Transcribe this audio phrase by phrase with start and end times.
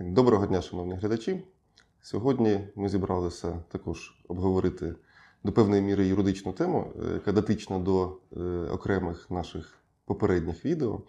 [0.00, 1.42] Доброго дня, шановні глядачі.
[2.02, 4.94] Сьогодні ми зібралися також обговорити
[5.44, 8.40] до певної міри юридичну тему, е, яка дотична до е,
[8.72, 11.00] окремих наших попередніх відео.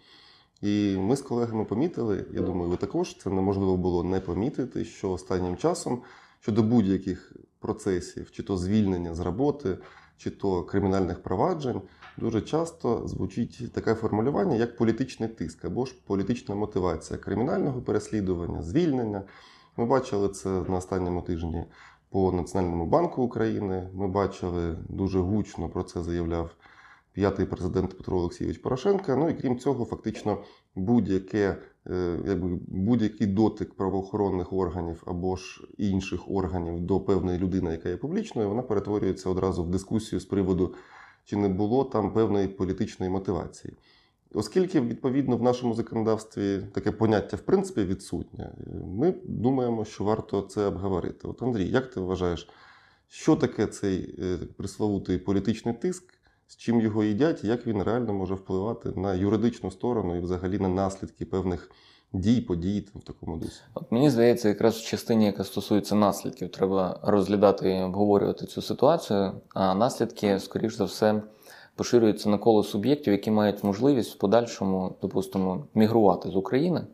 [0.62, 5.10] І ми з колегами помітили, я думаю, ви також це неможливо було не помітити, що
[5.10, 6.02] останнім часом
[6.40, 9.78] щодо будь-яких процесів, чи то звільнення з роботи,
[10.16, 11.82] чи то кримінальних проваджень,
[12.18, 19.22] дуже часто звучить таке формулювання, як політичний тиск або ж політична мотивація кримінального переслідування, звільнення.
[19.76, 21.64] Ми бачили це на останньому тижні
[22.10, 23.90] по Національному банку України.
[23.94, 26.50] Ми бачили дуже гучно про це заявляв
[27.12, 29.16] п'ятий президент Петро Олексійович Порошенко.
[29.16, 30.38] Ну і крім цього, фактично
[30.74, 31.56] будь-яке,
[31.86, 38.48] е, будь-який дотик правоохоронних органів або ж інших органів до певної людини, яка є публічною,
[38.48, 40.74] вона перетворюється одразу в дискусію з приводу,
[41.28, 43.74] чи не було там певної політичної мотивації.
[44.34, 48.52] Оскільки, відповідно, в нашому законодавстві таке поняття в принципі відсутнє,
[48.84, 51.28] ми думаємо, що варто це обговорити.
[51.28, 52.48] От Андрій, як ти вважаєш,
[53.08, 56.14] що таке цей е, присловутий політичний тиск,
[56.46, 60.58] з чим його їдять, і як він реально може впливати на юридичну сторону і взагалі
[60.58, 61.70] на наслідки певних
[62.12, 63.60] дій, подій в такому дусі?
[63.74, 69.32] От мені здається, якраз в частині, яка стосується наслідків, треба розглядати і обговорювати цю ситуацію.
[69.54, 71.22] А наслідки, скоріш за все,
[71.76, 76.86] поширюються на коло суб'єктів, які мають можливість в подальшому, допустимо, мігрувати з України,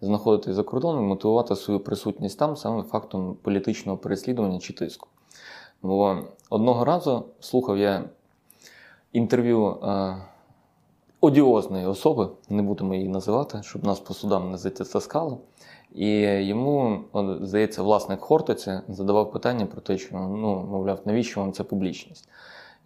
[0.00, 5.08] знаходитись за кордоном мотивувати свою присутність там саме фактом політичного переслідування чи тиску.
[5.82, 6.18] Бо
[6.50, 8.04] одного разу слухав я
[9.12, 10.16] інтерв'ю е,
[11.22, 15.36] одіозної особи, не будемо її називати, щоб нас по судам не затискали.
[15.94, 17.00] І йому,
[17.40, 22.28] здається, власник Хортиці задавав питання про те, що ну, мовляв, навіщо вам ця публічність?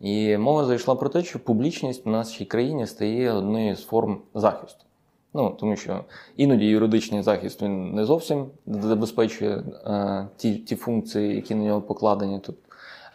[0.00, 4.84] І мова зайшла про те, що публічність в нашій країні стає однією з форм захисту.
[5.34, 6.04] Ну, Тому що
[6.36, 12.40] іноді юридичний захист він не зовсім забезпечує е, ті ті функції, які на нього покладені
[12.40, 12.56] тут.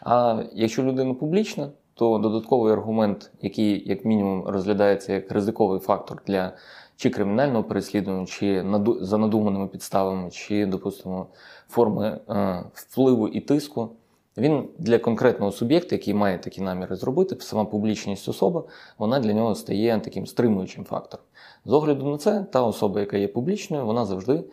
[0.01, 6.53] А якщо людина публічна, то додатковий аргумент, який, як мінімум, розглядається як ризиковий фактор для
[6.95, 8.65] чи кримінального переслідування, чи
[9.01, 11.27] за надуманими підставами, чи, допустимо,
[11.69, 13.89] форми е, впливу і тиску.
[14.37, 18.63] Він для конкретного суб'єкта, який має такі наміри зробити, сама публічність особи,
[18.97, 21.25] вона для нього стає таким стримуючим фактором.
[21.65, 24.43] З огляду на це, та особа, яка є публічною, вона завжди,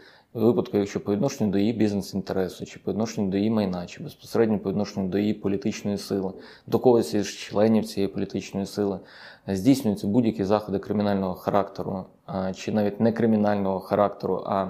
[0.47, 4.59] випадку, якщо по відношенню до її бізнес-інтересу, чи по відношенню до її майна, чи безпосередньо
[4.59, 6.33] по відношенню до її політичної сили,
[6.67, 9.01] до когось із членів цієї політичної сили,
[9.47, 12.05] здійснюються будь-які заходи кримінального характеру,
[12.55, 14.69] чи навіть не кримінального характеру, а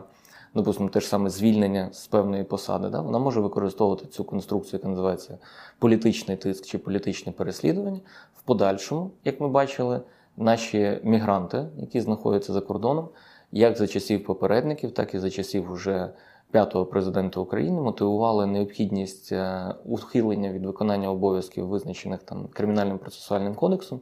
[0.55, 4.89] допустимо, те ж саме звільнення з певної посади, да, вона може використовувати цю конструкцію, яка
[4.89, 5.39] називається
[5.79, 8.00] політичний тиск чи політичне переслідування.
[8.37, 10.00] В подальшому, як ми бачили,
[10.37, 13.09] наші мігранти, які знаходяться за кордоном,
[13.53, 16.11] як за часів попередників, так і за часів уже
[16.51, 24.01] п'ятого президента України, мотивували необхідність е, ухилення від виконання обов'язків, визначених там кримінальним процесуальним кодексом,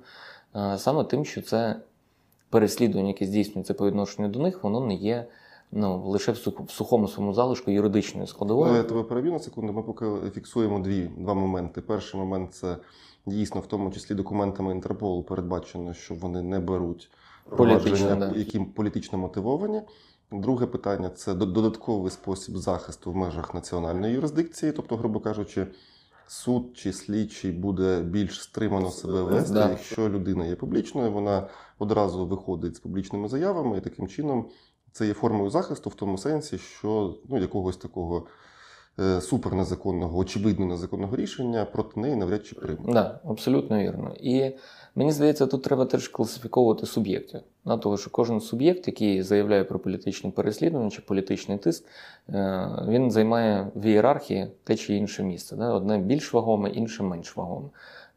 [0.56, 1.76] е, саме тим, що це
[2.50, 5.26] переслідування, яке здійснюється по відношенню до них, воно не є
[5.72, 8.74] ну, лише в сухому своєму залишку юридичної складової.
[8.74, 9.72] Я тебе переб'ю на секунду.
[9.72, 11.80] Ми поки фіксуємо дві два моменти.
[11.80, 12.76] Перший момент це
[13.26, 17.10] дійсно, в тому числі документами Інтерполу передбачено, що вони не беруть
[17.50, 18.32] провадження, да.
[18.36, 19.82] які політично мотивовані.
[20.32, 25.66] Друге питання це додатковий спосіб захисту в межах національної юрисдикції, тобто, грубо кажучи.
[26.28, 29.70] Суд чи слідчий буде більш стримано себе вести, да.
[29.70, 31.48] якщо людина є публічною, вона
[31.78, 34.48] одразу виходить з публічними заявами і таким чином
[34.92, 38.30] це є формою захисту в тому сенсі, що ну, якогось такого е,
[39.20, 42.92] супернезаконного, очевидно незаконного рішення проти неї навряд чи прийме.
[42.92, 44.14] Да, абсолютно вірно.
[44.20, 44.50] І
[44.94, 47.40] мені здається, тут треба теж класифіковувати суб'єктів.
[47.64, 51.84] На того, що кожен суб'єкт, який заявляє про політичне переслідування чи політичний тиск,
[52.28, 55.56] е, він займає в ієрархії те чи інше місце.
[55.56, 57.68] Одне більш вагоме, інше менш вагоме.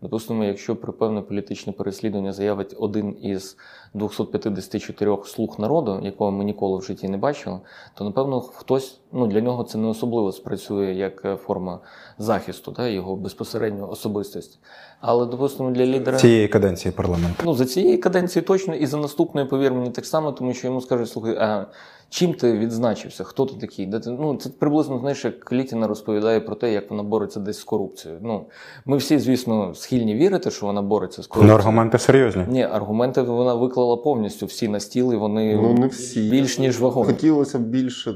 [0.02, 3.58] Допустимо, якщо про певне політичне переслідування заявить один із
[3.94, 7.60] 254 слуг народу, якого ми ніколи в житті не бачили,
[7.94, 11.80] то напевно хтось ну для нього це не особливо спрацює як е, форма
[12.18, 14.60] захисту, та його безпосередньо особистості.
[15.02, 17.44] Але допустимо для лідера цієї каденції парламенту.
[17.46, 20.82] Ну за цієї каденції точно і за наступної, повір мені, так само, тому що йому
[20.82, 21.66] скажуть, слухай, а
[22.10, 23.24] чим ти відзначився?
[23.24, 23.86] Хто ти такий?
[23.86, 24.10] Де ти?
[24.10, 28.20] Ну це приблизно знаєш, як Клітіна розповідає про те, як вона бореться десь з корупцією.
[28.24, 28.46] Ну
[28.86, 31.58] ми всі, звісно, схильні вірити, що вона бореться з ну, корупцією.
[31.58, 32.46] Ну, аргументи серйозні.
[32.50, 36.30] Ні, аргументи вона виклала повністю всі на стіл, і вони ну, не всі.
[36.30, 37.08] більш ніж вагомі.
[37.08, 38.16] Хотілося б більше.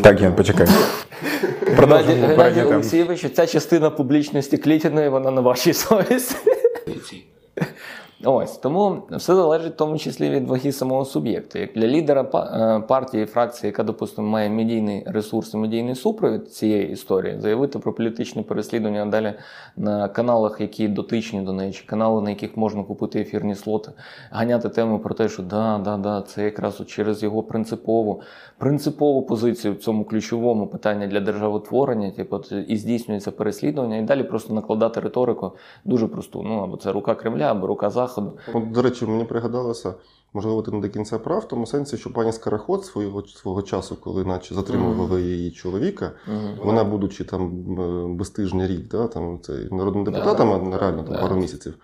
[0.00, 0.66] Так, я почекай.
[2.12, 6.36] Геннадій Олексійович, ця частина публічності Клітіної, вона на вашій совісті.
[8.24, 11.58] Ось тому все залежить в тому числі від ваги самого суб'єкта.
[11.58, 16.90] Як для лідера е, партії, фракції, яка, допустимо, має медійний ресурс і медійний супровід цієї
[16.90, 19.34] історії, заявити про політичне переслідування далі
[19.76, 23.90] на каналах, які дотичні до неї, чи канали, на яких можна купити ефірні слоти,
[24.30, 28.20] ганяти тему про те, що да, да, да, це якраз через його принципову,
[28.58, 34.54] принципову позицію в цьому ключовому питанні для державотворення, типу, і здійснюється переслідування, і далі просто
[34.54, 35.52] накладати риторику
[35.84, 36.42] дуже просту.
[36.42, 38.07] Ну або це рука Кремля, або рука Заходу.
[38.54, 39.94] От, до речі, мені пригадалося,
[40.32, 43.96] можливо, ти не до кінця прав, в тому сенсі, що пані Скороход свого, свого часу,
[44.00, 46.12] коли наче затримували її чоловіка,
[46.64, 47.42] вона, будучи там
[47.80, 51.74] е, безтижня рік, да, там, це, народним депутатом, реально там, пару місяців,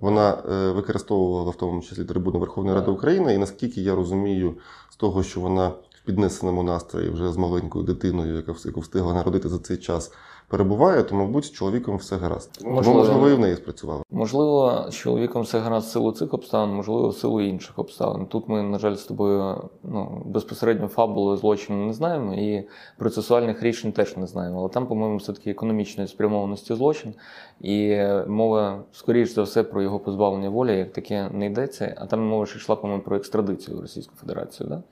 [0.00, 4.54] вона е, використовувала в тому числі трибуну Верховної Ради України, і наскільки я розумію,
[4.90, 9.58] з того, що вона в піднесеному настрої вже з маленькою дитиною, яка встигла народити за
[9.58, 10.12] цей час,
[10.48, 12.64] перебуває, то, мабуть, з чоловіком все гаразд.
[12.64, 12.98] Можливо.
[12.98, 14.02] Можливо, і в неї спрацювало.
[14.10, 18.26] Можливо, з чоловіком все гаразд в силу цих обставин, можливо, в силу інших обставин.
[18.26, 22.68] Тут ми, на жаль, з тобою ну, безпосередньо фабули злочину не знаємо і
[22.98, 24.58] процесуальних рішень теж не знаємо.
[24.60, 27.14] Але там, по-моєму, все-таки економічної спрямованості злочин,
[27.60, 31.94] і мова, скоріш за все, про його позбавлення волі, як таке не йдеться.
[31.98, 34.68] А там мова ще йшла, по-моєму, про екстрадицію в Російську Федерацію.
[34.68, 34.82] Да?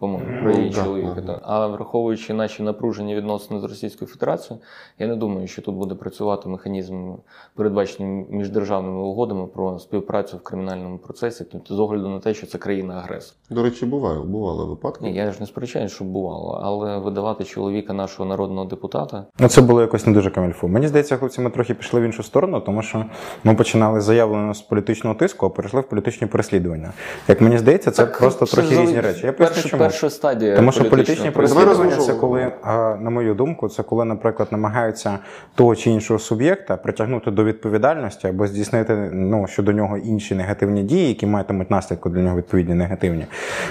[0.00, 1.12] По-моєму, про Ну, її чоловіка.
[1.14, 1.32] да, да.
[1.32, 1.40] да.
[1.42, 4.62] А враховуючи наші напружені відносини з Російською Федерацією,
[4.98, 7.12] я не думаю, що тут буде працювати механізм,
[7.54, 12.58] передбачений міждержавними угодами про співпрацю в кримінальному процесі, тобто з огляду на те, що це
[12.58, 13.36] країна-агресор.
[13.50, 15.04] До речі, буває, бували випадки.
[15.04, 19.24] Ні, я ж не сперечаю, що бувало, але видавати чоловіка нашого народного депутата.
[19.38, 20.68] Ну, це було якось не дуже камільфу.
[20.68, 23.04] Мені здається, хлопці, ми трохи пішли в іншу сторону, тому що
[23.44, 26.92] ми починали заявлено з політичного тиску, а перейшли в політичні переслідування.
[27.28, 29.26] Як мені здається, це просто трохи різні речі.
[29.26, 29.87] Я поясню, чому.
[29.90, 30.56] Перша стадія.
[30.56, 31.96] Тому що політичні переслідування.
[31.96, 32.52] це коли,
[33.00, 35.18] на мою думку, це коли, наприклад, намагаються
[35.54, 41.08] того чи іншого суб'єкта притягнути до відповідальності або здійснити ну, щодо нього інші негативні дії,
[41.08, 43.26] які матимуть наслідку для нього відповідні негативні,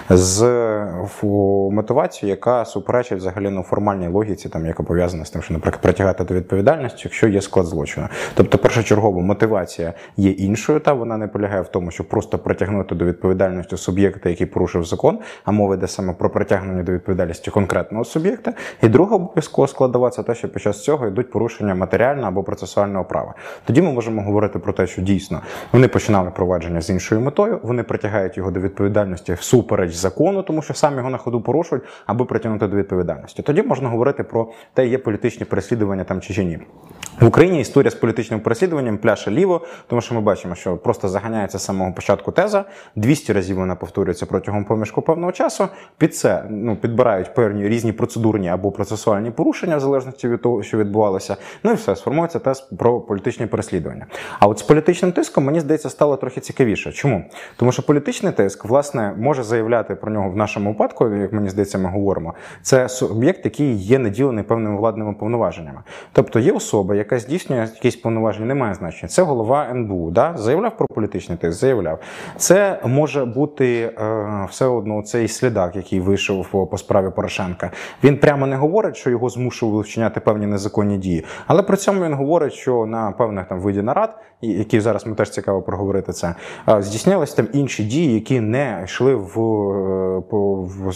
[0.10, 0.44] з
[1.72, 6.24] мотивацією, яка суперечить взагалі ну, формальній логіці, там, яка пов'язана з тим, що, наприклад, притягати
[6.24, 8.08] до відповідальності, якщо є склад злочину.
[8.34, 13.06] Тобто, першочергово мотивація є іншою, та вона не полягає в тому, щоб просто притягнути до
[13.06, 18.54] відповідальності суб'єкта, який порушив закон, а мова йде саме про притягнення до відповідальності конкретного суб'єкта.
[18.84, 23.06] І друга обов'язково складова це те, що під час цього йдуть порушення матеріального або процесуального
[23.06, 23.34] права.
[23.66, 27.84] Тоді ми можемо говорити про те, що дійсно вони починали провадження з іншою метою, вони
[27.84, 32.68] притягають його до відповідальності всупереч закону, тому що самі його на ходу порушують, аби притягнути
[32.68, 33.44] до відповідальності.
[33.44, 36.60] Тоді можна говорити про те, є політичні переслідування там чи ні.
[37.20, 41.60] В Україні історія з політичним переслідуванням пляше ліво, тому що ми бачимо, що просто заганяється
[41.60, 42.66] з самого початку теза.
[42.96, 45.68] 200 разів вона повторюється протягом проміжку певного часу.
[46.00, 50.78] Під це ну, підбирають певні різні процедурні або процесуальні порушення, в залежності від того, що
[50.78, 51.38] відбувалося.
[51.64, 54.06] Ну і все, сформується тез про політичне переслідування.
[54.40, 56.92] А от з політичним тиском, мені здається, стало трохи цікавіше.
[56.92, 57.24] Чому?
[57.56, 61.78] Тому що політичний тиск, власне, може заявляти про нього в нашому випадку, як мені здається,
[61.78, 62.34] ми говоримо.
[62.62, 65.82] Це суб'єкт, який є наділений певними владними повноваженнями.
[66.12, 69.08] Тобто є особа, яка здійснює якісь повноваження, немає значення.
[69.08, 70.38] Це голова НБУ, да?
[70.38, 72.00] заявляв про політичний тиск, заявляв.
[72.38, 77.72] Це може бути е, все одно цей слідак, який вийшов по, справі Порошенка.
[78.04, 82.14] Він прямо не говорить, що його змушували вчиняти певні незаконні дії, але при цьому він
[82.14, 86.36] говорить, що на певних там виді нарад, які зараз ми теж цікаво проговорити це,
[86.80, 90.24] здійснялись там інші дії, які не йшли в, е,
[90.90, 90.94] в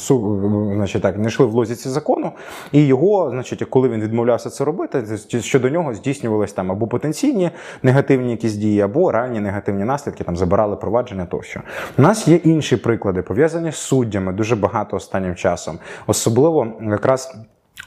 [0.76, 2.32] значить так, не йшли в лозіці закону,
[2.72, 7.52] і його, значить, коли він відмовлявся це робити, щодо нього здійснювались там або потенційні
[7.84, 11.62] негативні якісь дії, або реальні негативні наслідки, там забирали провадження тощо.
[11.98, 17.36] У нас є інші приклади, пов'язані з суддями дуже багато останнім часом, особливо якраз.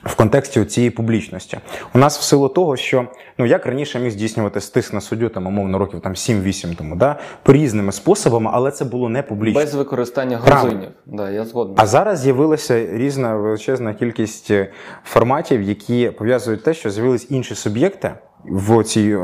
[0.04, 1.58] В контексті цієї публічності
[1.94, 3.08] у нас в силу того, що
[3.38, 7.18] ну як раніше міг здійснювати стиск на суддю, там умовно років там 7-8 тому, да
[7.42, 9.60] по різними способами, але це було не публічно.
[9.60, 10.88] Без використання грузинів.
[11.06, 11.74] Да, я згоден.
[11.78, 14.72] А зараз з'явилася різна величезна кількість е,
[15.04, 19.16] форматів, які пов'язують те, що з'явились інші суб'єкти в цій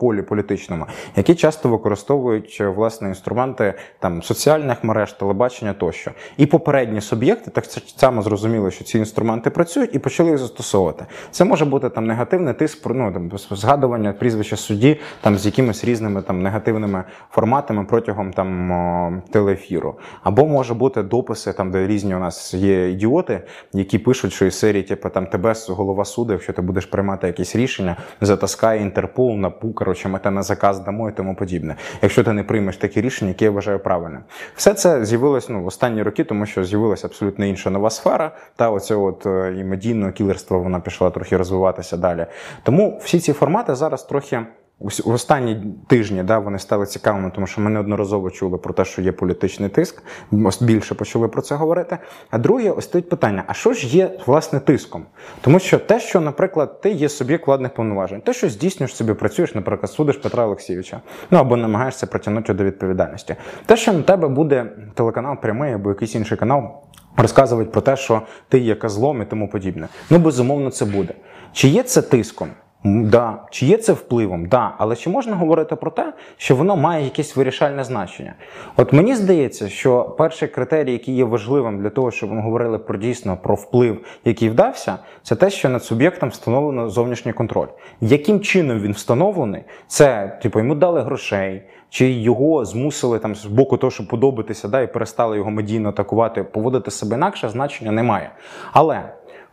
[0.00, 6.10] полі політичному, які часто використовують е, власне інструменти там соціальних мереж, телебачення тощо.
[6.36, 7.64] І попередні суб'єкти так
[7.96, 11.06] само зрозуміли, що ці інструменти працюють і почали їх застосовувати.
[11.30, 16.22] Це може бути там негативний тиск, ну там згадування прізвища судді там з якимись різними
[16.22, 19.94] там негативними форматами протягом там о, телеефіру.
[20.22, 24.58] Або може бути дописи, там де різні у нас є ідіоти, які пишуть, що із
[24.58, 29.72] серії, типу, там тебе голова суду, якщо ти будеш приймати якісь рішення, затаскає Інтерпол, НАПУ,
[29.72, 31.76] коротше, ми те на заказ дамо і тому подібне.
[32.02, 34.20] Якщо ти не приймеш такі рішення, які я вважаю правильним.
[34.54, 38.32] Все це з'явилось ну, в останні роки, тому що з'явилася абсолютно інша нова сфера.
[38.56, 42.26] Та оце от е, і медійного кілерство вона пішла трохи розвиватися далі.
[42.62, 44.46] Тому всі ці формати зараз трохи
[44.80, 49.02] в останні тижні да, вони стали цікавими, тому що ми неодноразово чули про те, що
[49.02, 50.02] є політичний тиск,
[50.44, 51.98] ось більше почали про це говорити.
[52.30, 55.06] А друге, ось стоїть питання: а що ж є власне тиском?
[55.40, 59.54] Тому що те, що, наприклад, ти є суб'єкт владних повноважень, те, що здійснюєш собі, працюєш,
[59.54, 63.36] наприклад, судиш Петра Олексійовича, ну або намагаєшся притягнути до відповідальності.
[63.66, 66.70] Те, що на тебе буде телеканал прямий або якийсь інший канал.
[67.16, 69.88] Розказувати про те, що ти є козлом і тому подібне.
[70.10, 71.14] Ну, безумовно, це буде.
[71.52, 72.48] Чи є це тиском?
[72.84, 73.38] Да.
[73.50, 74.46] Чи є це впливом?
[74.46, 74.74] Да.
[74.78, 78.34] Але чи можна говорити про те, що воно має якесь вирішальне значення?
[78.76, 82.98] От мені здається, що перший критерій, який є важливим для того, щоб ми говорили про
[82.98, 87.68] дійсно про вплив, який вдався, це те, що над суб'єктом встановлено зовнішній контроль.
[88.00, 89.64] Яким чином він встановлений?
[89.86, 91.62] Це типу йому дали грошей.
[91.90, 96.42] Чи його змусили там з боку того, щоб подобатися, да, і перестали його медійно атакувати,
[96.42, 98.30] поводити себе інакше, значення немає.
[98.72, 99.02] Але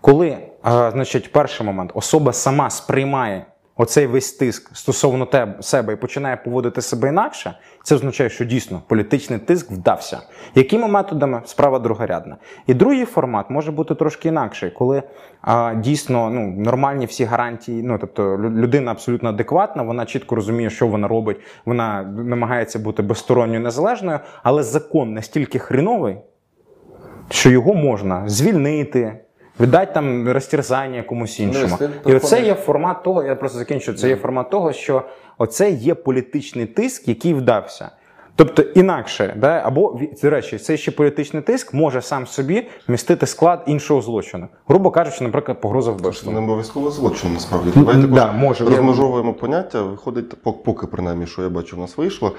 [0.01, 6.37] коли, значить, перший момент особа сама сприймає оцей весь тиск стосовно тебе себе і починає
[6.37, 10.19] поводити себе інакше, це означає, що дійсно політичний тиск вдався.
[10.55, 12.37] Якими методами справа другорядна.
[12.67, 15.03] І другий формат може бути трошки інакший, коли
[15.41, 20.87] а, дійсно ну, нормальні всі гарантії, ну тобто людина абсолютно адекватна, вона чітко розуміє, що
[20.87, 26.17] вона робить, вона намагається бути безсторонньою незалежною, але закон настільки хріновий,
[27.29, 29.22] що його можна звільнити.
[29.59, 31.77] Віддати там розтерзання комусь іншому.
[31.77, 33.93] ти І оце є формат того, я просто закінчу.
[33.93, 35.03] Це є формат того, що
[35.37, 37.91] оце є політичний тиск, який вдався.
[38.35, 43.63] Тобто інакше, да, або до речі, цей ще політичний тиск може сам собі містити склад
[43.67, 44.47] іншого злочину.
[44.67, 46.37] Грубо кажучи, наприклад, погроза Це не вбивством.
[46.43, 47.69] обов'язково злочин, насправді.
[47.75, 48.65] Давай також Да, може.
[48.65, 49.81] розмежовуємо поняття.
[49.81, 52.31] Виходить, пок- поки принаймні, що я бачу, у нас вийшло.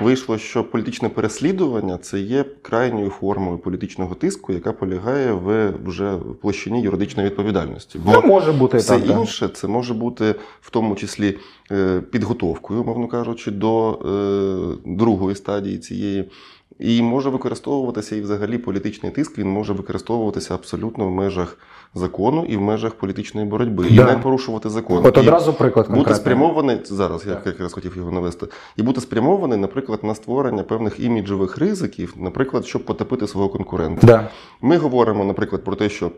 [0.00, 6.34] Вийшло, що політичне переслідування це є крайньою формою політичного тиску, яка полягає в вже в
[6.42, 8.00] площині юридичної відповідальності.
[8.04, 9.08] Бо Ну, може бути все так.
[9.10, 11.38] інше це може бути в тому числі
[12.10, 16.30] підготовкою, мовно кажучи, до е, другої стадії цієї.
[16.78, 21.58] І може використовуватися і взагалі політичний тиск, він може використовуватися абсолютно в межах
[21.94, 25.06] закону і в межах політичної боротьби, і не порушувати закон.
[25.06, 28.46] От І одразу приклад бути спрямований зараз, я якраз хотів його навести,
[28.76, 34.06] і бути спрямований, наприклад, на створення певних іміджових ризиків, наприклад, щоб потопити свого конкурента.
[34.06, 34.28] Да.
[34.60, 36.10] Ми говоримо, наприклад, про те, що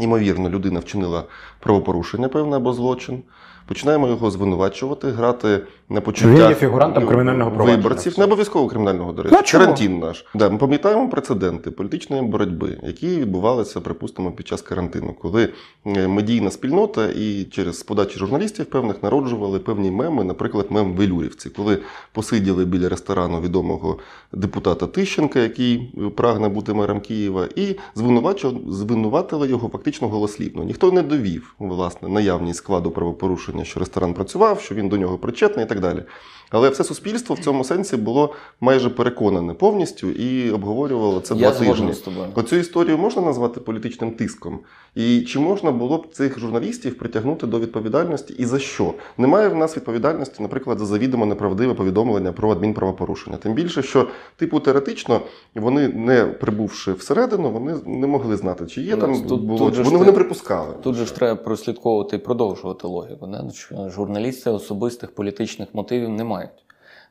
[0.00, 1.24] ймовірно людина вчинила
[1.60, 3.22] правопорушення певне або злочин.
[3.68, 7.76] Починаємо його звинувачувати, грати на почуттях Він є фігурантом кримінального провадження.
[7.82, 9.52] виборців, не обов'язково кримінального, до речі.
[9.52, 10.24] Карантин наш.
[10.34, 15.48] Да, ми пам'ятаємо прецеденти політичної боротьби, які відбувалися, припустимо, під час карантину, коли
[15.86, 21.78] е, медійна спільнота і через подачі журналістів певних народжували певні меми, наприклад, мем Велюрівці, коли
[22.12, 23.98] посиділи біля ресторану відомого
[24.32, 30.64] депутата Тищенка, який е, прагне бути мером Києва, і звинувачували- звинуватили його фактично голослівно.
[30.64, 35.64] Ніхто не довів власне наявність складу правопорушення, що ресторан працював, що він до нього причетний
[35.64, 36.02] і так далі.
[36.50, 41.58] Але все суспільство в цьому сенсі було майже переконане повністю і обговорювало це Я два
[41.58, 41.92] тижні.
[41.92, 42.26] з тобою.
[42.34, 44.58] Оцю історію можна назвати політичним тиском?
[44.94, 48.94] І чи можна було б цих журналістів притягнути до відповідальності і за що?
[49.18, 53.36] Немає в нас відповідальності, наприклад, за завідомо неправдиве повідомлення про адмінправопорушення.
[53.36, 55.20] Тим більше, що, типу, теоретично,
[55.54, 59.74] вони не прибувши всередину, вони не могли знати, чи є Ну, там тут- було, тут
[59.76, 60.74] чи вони не припускали.
[60.82, 63.26] Тут же ж треба прослідковувати і продовжувати логіку.
[63.26, 63.43] Да?
[63.52, 66.64] Що Журналісти особистих політичних мотивів не мають.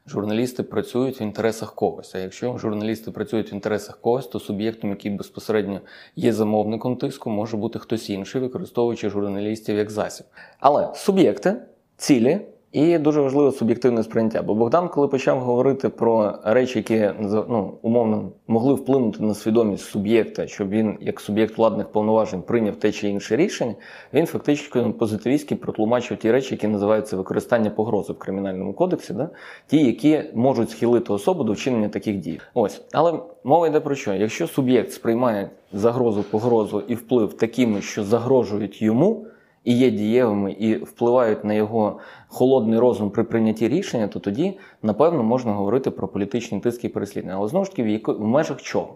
[0.07, 2.15] Журналісти працюють в інтересах когось.
[2.15, 5.81] А якщо журналісти працюють в інтересах когось, то суб'єктом, який безпосередньо
[6.15, 10.25] є замовником тиску, може бути хтось інший, використовуючи журналістів як засіб.
[10.59, 11.55] Але суб'єкти,
[11.97, 12.41] цілі
[12.73, 14.41] і дуже важливе суб'єктивне сприйняття.
[14.41, 17.09] Бо Богдан, коли почав говорити про речі, які
[17.49, 22.91] ну, умовно могли вплинути на свідомість суб'єкта, щоб він, як суб'єкт владних повноважень, прийняв те
[22.91, 23.75] чи інше рішення,
[24.13, 29.29] він фактично позитивістськи протлумачив ті речі, які називаються використання погрози в кримінальному кодексі, да?
[29.67, 32.39] ті, які можуть схилити особу до вчинення таких дій.
[32.53, 34.13] Ось, але мова йде про що?
[34.13, 39.25] Якщо суб'єкт сприймає загрозу, погрозу і вплив такими, що загрожують йому.
[39.63, 45.23] І є дієвими, і впливають на його холодний розум при прийнятті рішення, то тоді, напевно,
[45.23, 47.37] можна говорити про політичні тиски і переслідування.
[47.37, 48.13] Але знову ж таки, в, яко...
[48.13, 48.95] в межах чого?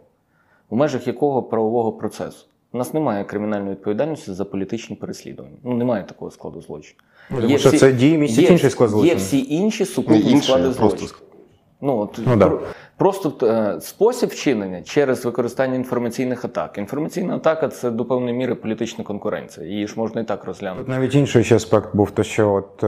[0.70, 2.46] В межах якого правового процесу?
[2.72, 5.56] У нас немає кримінальної відповідальності за політичні переслідування.
[5.64, 7.00] Ну, немає такого складу злочину.
[7.42, 11.20] Тому що це дії містять інший склад Є всі інші Не сукупні склади просто злочину.
[11.82, 12.60] Ну, от, Ну, да.
[12.98, 16.78] Про- Просто е, спосіб вчинення через використання інформаційних атак.
[16.78, 19.68] Інформаційна атака це до певної міри політична конкуренція.
[19.68, 20.92] Її ж можна і так Тут розглянути.
[20.92, 22.88] навіть інший ще аспект був, то що от е,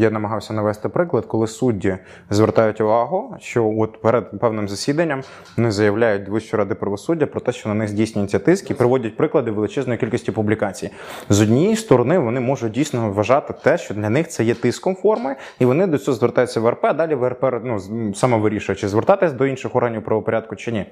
[0.00, 1.96] я намагався навести приклад, коли судді
[2.30, 5.22] звертають увагу, що от перед певним засіданням
[5.56, 9.50] вони заявляють Вищої ради правосуддя про те, що на них здійснюється тиск і приводять приклади
[9.50, 10.90] величезної кількості публікацій.
[11.28, 15.36] З однієї сторони вони можуть дійсно вважати те, що для них це є тиском форми,
[15.58, 16.84] і вони до цього звертаються ВРП.
[16.84, 17.78] а Далі ВРП ну,
[18.14, 20.86] саме вирішує, чи звертатись до інших органів правопорядку чи ні.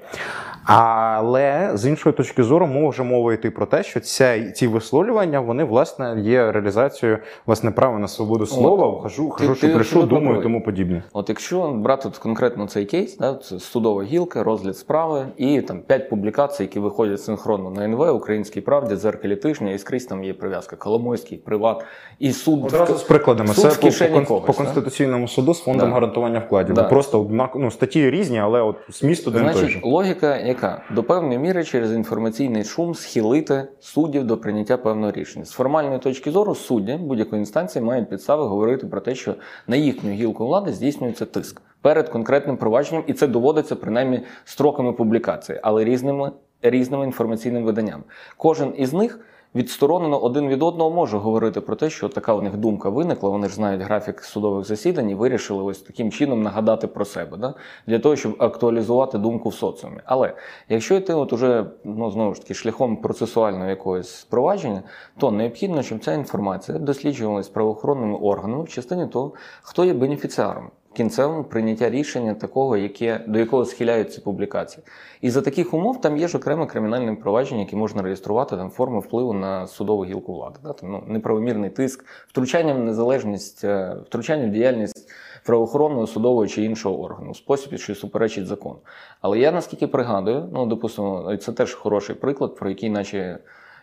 [0.63, 5.63] Але з іншої точки зору може мова йти про те, що ця, ці висловлювання вони
[5.63, 9.01] власне є реалізацією власне права на свободу слова.
[9.01, 11.03] Хожу, хожу, що ти прийшов, думаю, і тому подібне.
[11.13, 15.79] От якщо брати от конкретно цей кейс, да, це судова гілка, розгляд справи і там
[15.79, 20.33] п'ять публікацій, які виходять синхронно на НВ, Українській правді, дзеркалі тижня, і скрізь там є
[20.33, 21.83] прив'язка Коломойський, приват
[22.19, 22.65] і суд.
[22.65, 23.53] Одразу з прикладами.
[23.53, 24.57] суд Це в по, по, когось, по да?
[24.57, 25.93] конституційному суду з фондом Да.
[25.93, 26.75] гарантування вкладів.
[26.75, 26.83] Да.
[26.83, 29.79] Просто ну, статті різні, але от зміст один той же.
[29.83, 30.81] логіка яка?
[30.95, 35.45] До певної міри через інформаційний шум схилити суддів до прийняття певного рішення.
[35.45, 39.35] З формальної точки зору судді будь-якої інстанції мають підстави говорити про те, що
[39.67, 45.59] на їхню гілку влади здійснюється тиск перед конкретним провадженням, і це доводиться принаймні строками публікації,
[45.63, 46.31] але різними,
[46.61, 48.03] різними інформаційними виданнями.
[48.37, 49.19] Кожен із них.
[49.55, 53.29] Відсторонено один від одного може говорити про те, що така у них думка виникла.
[53.29, 57.53] Вони ж знають графік судових засідань і вирішили ось таким чином нагадати про себе, да?
[57.87, 59.97] для того, щоб актуалізувати думку в соціумі.
[60.05, 60.33] Але
[60.69, 64.83] якщо йти от уже ну знову ж таки шляхом процесуального якогось провадження,
[65.17, 70.71] то необхідно, щоб ця інформація досліджувалась правоохоронними органами в частині того, хто є бенефіціаром.
[70.93, 74.83] Кінцевим прийняття рішення такого, яке до якого схиляються публікації,
[75.21, 78.99] і за таких умов там є ж окреме кримінальне провадження, яке можна реєструвати там форми
[78.99, 80.59] впливу на судову гілку влади.
[80.63, 80.73] Да?
[80.73, 85.09] Там, ну, неправомірний тиск, втручання в незалежність, е, втручання в діяльність
[85.45, 88.79] правоохоронного, судового чи іншого органу, в спосіб, що суперечить закону.
[89.21, 93.39] Але я наскільки пригадую, ну допустимо, це теж хороший приклад, про який, наче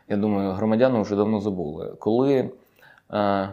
[0.09, 1.95] я думаю, громадяни вже давно забули.
[1.99, 2.51] Коли
[3.13, 3.49] е,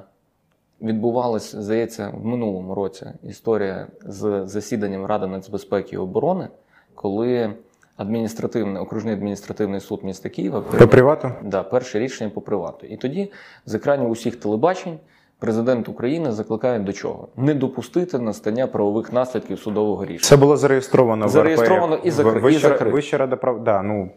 [0.83, 6.47] відбувалася, здається, в минулому році історія з засіданням Ради нацбезпеки і оборони,
[6.95, 7.53] коли
[7.97, 11.31] адміністративний окружний адміністративний суд міста Києва По привату?
[11.43, 12.87] Да, перше рішення по привату.
[12.87, 13.31] І тоді
[13.65, 14.97] з екранів усіх телебачень
[15.39, 17.27] президент України закликає до чого?
[17.37, 20.19] Не допустити настання правових наслідків судового рішення.
[20.29, 22.77] Це було зареєстровано, Зареєстровано в РП, і закри- в- Вища.
[22.89, 23.63] Вища рада прав.
[23.63, 24.09] Да, ну,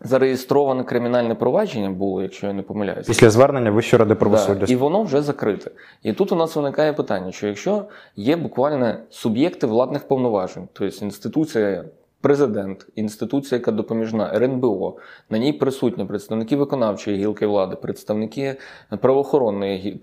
[0.00, 3.08] Зареєстроване кримінальне провадження було, якщо я не помиляюся.
[3.08, 4.66] після звернення Вищої ради правосуддя.
[4.66, 5.70] Да, і воно вже закрите.
[6.02, 7.84] І тут у нас виникає питання: що якщо
[8.16, 11.84] є буквально суб'єкти владних повноважень, тобто інституція.
[12.20, 14.96] Президент, інституція, яка допоміжна, РНБО,
[15.30, 18.56] на ній присутні представники виконавчої гілки влади, представники
[19.00, 19.98] правоохоронної гі-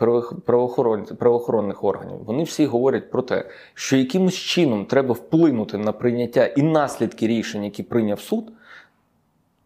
[0.45, 2.17] правоохорон- правоохоронних органів.
[2.25, 7.63] Вони всі говорять про те, що якимось чином треба вплинути на прийняття і наслідки рішень,
[7.63, 8.51] які прийняв суд.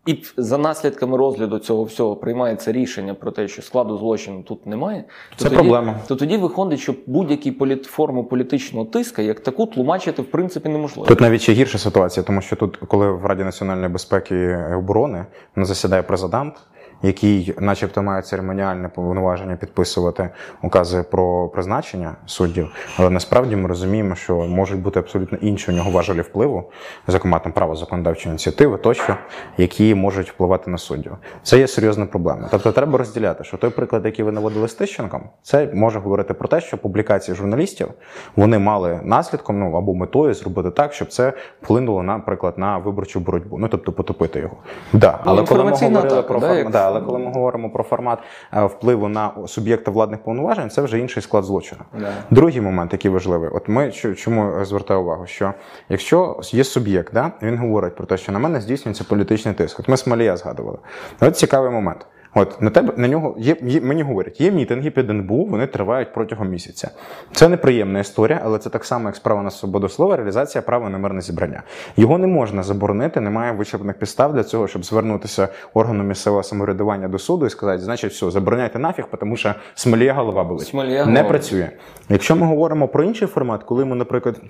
[0.08, 5.04] І за наслідками розгляду цього всього приймається рішення про те, що складу злочину тут немає.
[5.30, 5.96] то Це тоді, проблема.
[6.08, 11.08] То тоді виходить, що будь-які політ, форму політичного тиска як таку тлумачити в принципі неможливо.
[11.08, 14.36] Тут навіть ще гірша ситуація, тому що тут, коли в Раді національної безпеки
[14.72, 16.54] і оборони не засідає президент,
[17.02, 20.30] який, начебто, має церемоніальне повноваження підписувати
[20.64, 25.92] укази про призначення суддів, але насправді ми розуміємо, що можуть бути абсолютно інші у нього
[25.92, 26.72] важелі впливу,
[27.08, 29.16] зокрема там право законодавчої ініціативи, тощо,
[29.58, 31.12] які можуть впливати на суддів.
[31.44, 32.48] Це є серйозна проблема.
[32.52, 36.48] Тобто треба розділяти, що той приклад, який ви наводили з Тищенком, це може говорити про
[36.48, 37.88] те, що публікації журналістів
[38.36, 43.58] вони мали наслідком ну або метою зробити так, щоб це вплинуло, наприклад, на виборчу боротьбу.
[43.58, 44.58] Ну тобто потопити його.
[44.94, 48.20] Да, але коли ми говорили про да, як- да, але коли ми говоримо про формат
[48.54, 51.82] е, впливу на суб'єкта владних повноважень, це вже інший склад злочину.
[52.00, 52.12] Yeah.
[52.30, 55.54] Другий момент, який важливий, от ми чо- чому звертаю увагу, що
[55.90, 59.80] якщо є суб'єкт, да, він говорить про те, що на мене здійснюється політичний тиск.
[59.80, 60.78] От ми Смолія згадували.
[61.22, 62.06] От цікавий момент.
[62.38, 66.14] От на тебе на нього є, є мені говорять, є мітинги під НБУ, вони тривають
[66.14, 66.92] протягом місяця.
[67.32, 70.98] Це неприємна історія, але це так само, як справа на свободу слова, реалізація права на
[70.98, 71.64] мирне зібрання.
[71.98, 77.20] Його не можна заборонити, немає вичерпних підстав для цього, щоб звернутися органу місцевого самоврядування до
[77.20, 80.68] суду і сказати, значить, все, забороняйте нафіг, тому що Смолія голова болить.
[80.68, 81.30] Смолія не голова.
[81.30, 81.70] працює.
[82.10, 84.42] Якщо ми говоримо про інший формат, коли ми, наприклад,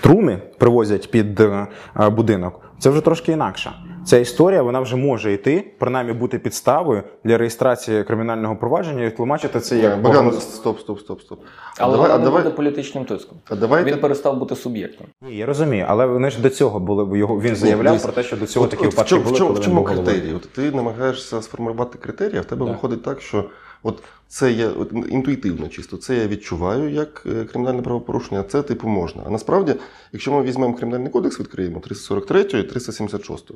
[0.00, 1.66] труни привозять під е,
[2.00, 3.72] е, будинок, це вже трошки інакше.
[4.04, 9.60] Ця історія вона вже може йти, принаймні бути підставою для реєстрації кримінального провадження і тлумачити
[9.60, 11.40] це як Богдан, стоп, стоп, стоп, стоп.
[11.78, 13.38] А Але давай, вона а не давай, буде політичним тиском.
[13.50, 15.06] а давайте Він перестав бути суб'єктом.
[15.22, 17.40] Ні, я розумію, але вони ж до цього були його.
[17.40, 19.34] Він заявляв дивись, про те, що до цього От- такі от в випадки чому- були.
[19.34, 20.34] в чому, коли в чому критерії?
[20.34, 22.74] От ти намагаєшся сформувати критерії, а в тебе Так.
[22.74, 23.44] виходить так, що
[23.82, 28.62] От це я от, інтуїтивно чисто, це я відчуваю як е, кримінальне правопорушення, а це
[28.62, 29.22] типу можна.
[29.26, 29.74] А насправді,
[30.12, 33.50] якщо ми візьмемо кримінальний кодекс, відкриємо 343 і 376,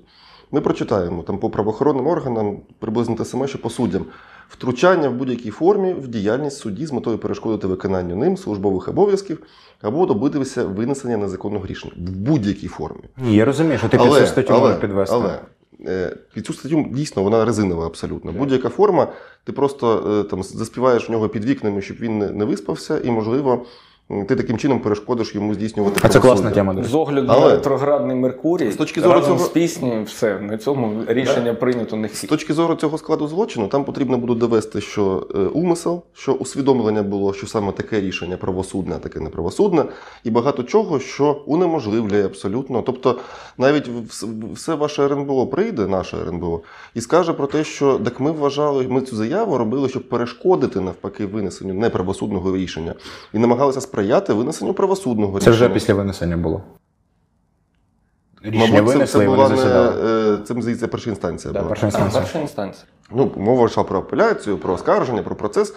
[0.50, 4.04] ми прочитаємо там по правоохоронним органам приблизно те саме, що по суддям.
[4.48, 9.42] Втручання в будь-якій формі в діяльність судді з метою перешкодити виконанню ним службових обов'язків
[9.82, 13.02] або добитися винесення незаконного рішення в будь-якій формі.
[13.16, 15.16] Ні, я розумію, що ти під цю статтю можеш підвести.
[15.16, 15.40] Але
[16.34, 18.32] під цю статтю дійсно вона резинова абсолютно.
[18.32, 19.12] Будь-яка форма,
[19.44, 23.66] ти просто е, там заспіваєш в нього під вікнами, щоб він не виспався, і можливо.
[24.28, 26.82] Ти таким чином перешкодиш йому здійснювати А це класна тема.
[26.82, 30.58] З огляду Але- на ретроградний Меркурій, З точки зору разом цього- з піснею, все, на
[30.58, 35.26] цьому рішення прийнято не З точки зору цього складу злочину, там потрібно буде довести, що
[35.34, 39.84] е, умисел, що усвідомлення було, що саме таке рішення правосудне, а таке неправосудне,
[40.24, 42.82] і багато чого, що унеможливлює абсолютно.
[42.82, 43.18] Тобто,
[43.58, 46.60] навіть вс- все ваше РНБО прийде, наше РНБО,
[46.94, 51.26] і скаже про те, що так ми вважали, ми цю заяву робили, щоб перешкодити навпаки
[51.26, 52.94] винесенню неправосудного рішення,
[53.34, 56.62] і намагалися сприяти винесенню правосудного Це вже після винесення було.
[58.42, 59.64] Рішення Мабуть, це, винесли, це була вони
[60.54, 61.52] не е, здається перша інстанція.
[61.52, 61.74] Да, була.
[61.74, 62.84] перша А, перша інстанція.
[63.10, 65.74] Ну, мова йшла про апеляцію, про оскарження, про процес.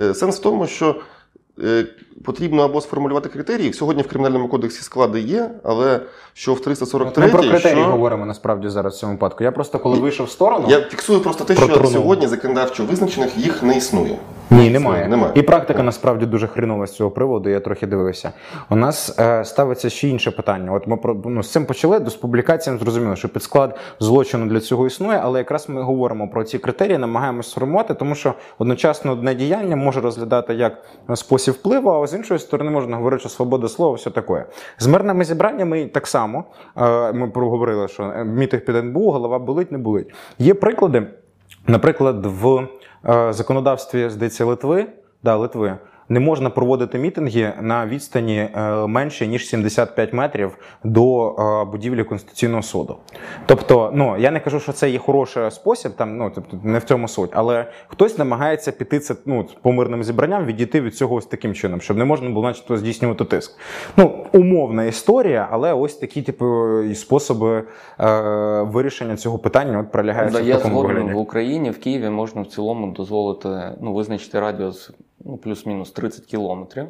[0.00, 0.96] Е, Сенс в тому, що
[1.64, 1.86] е,
[2.24, 3.72] потрібно або сформулювати критерії.
[3.72, 6.00] Сьогодні в кримінальному кодексі склади є, але
[6.32, 7.90] що в 343 Ми про критерії що...
[7.90, 9.44] говоримо насправді зараз в цьому випадку.
[9.44, 10.66] Я просто коли вийшов в сторону.
[10.68, 14.18] Я фіксую просто те, що сьогодні законодавчо визначених їх не існує.
[14.50, 15.08] Ні, немає.
[15.08, 15.32] Немає.
[15.34, 17.48] І практика насправді дуже хрінова з цього приводу.
[17.48, 18.32] Я трохи дивився.
[18.70, 20.72] У нас е, ставиться ще інше питання.
[20.72, 24.86] От ми ну, з цим почали, до з публікаціями зрозуміло, що підсклад злочину для цього
[24.86, 29.76] існує, але якраз ми говоримо про ці критерії, намагаємося сформувати, тому що одночасно одне діяння
[29.76, 34.10] може розглядати як спосіб впливу, а з іншої сторони можна говорити, що свобода слова, все
[34.10, 34.44] таке.
[34.78, 36.44] З мирними зібраннями так само.
[36.76, 40.14] Е, ми проговорили, що мітинг під НБУ, голова болить, не болить.
[40.38, 41.06] Є приклади.
[41.66, 42.68] Наприклад, в
[43.30, 44.86] законодавстві здається Литви,
[45.22, 45.78] да, Литви.
[46.08, 52.62] Не можна проводити мітинги на відстані е, менше ніж 75 метрів до е, будівлі Конституційного
[52.62, 52.96] суду.
[53.46, 56.84] Тобто, ну я не кажу, що це є хороший спосіб, там ну тобто не в
[56.84, 61.26] цьому суть, але хтось намагається піти це ну по мирним зібранням, відійти від цього ось
[61.26, 63.58] таким чином, щоб не можна було, начебто, здійснювати тиск.
[63.96, 67.64] Ну умовна історія, але ось такі типу і способи
[68.00, 71.14] е, вирішення цього питання от пролягають Да, в я такому згоден вигляді.
[71.14, 73.48] в Україні, в Києві можна в цілому дозволити
[73.80, 74.90] ну, визначити радіус
[75.42, 76.86] плюс-мінус 30 кілометрів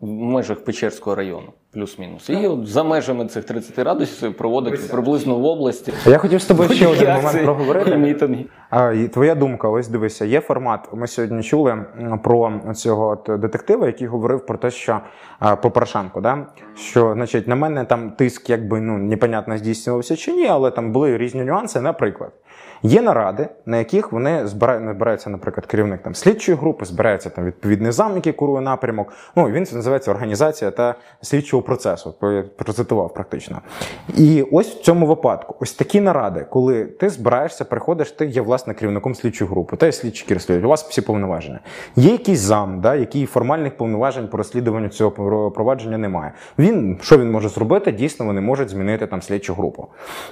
[0.00, 2.30] в межах Печерського району, плюс-мінус.
[2.30, 5.92] І от за межами цих 30 радіусів проводити приблизно в області.
[6.06, 7.96] Я хотів з тобою ще один момент проговорити.
[7.96, 8.44] мітинги.
[8.70, 10.88] А, і твоя думка, ось дивися, є формат.
[10.92, 11.84] Ми сьогодні чули
[12.22, 15.00] про цього от детектива, який говорив про те, що
[15.38, 16.46] а, по Порошенку, да?
[16.74, 21.18] що значить, на мене там тиск, якби ну непонятно здійснювався чи ні, але там були
[21.18, 21.80] різні нюанси.
[21.80, 22.32] Наприклад,
[22.82, 27.92] є наради, на яких вони збирають, збирається, наприклад, керівник там слідчої групи, збирається там відповідний
[27.92, 29.12] зам, який курує напрямок.
[29.36, 32.14] Ну він називається організація та слідчого процесу.
[32.56, 33.60] Процитував практично.
[34.16, 38.74] І ось в цьому випадку, ось такі наради, коли ти збираєшся, приходиш, ти є власне
[38.74, 41.60] керівником слідчої групи, та є слідчі розслідують, у вас всі повноваження.
[41.96, 46.32] Є якийсь зам, да, який формальних повноважень по розслідуванню цього про- провадження немає.
[46.58, 47.92] Він що він може зробити?
[47.92, 49.86] Дійсно, вони можуть змінити там слідчу групу.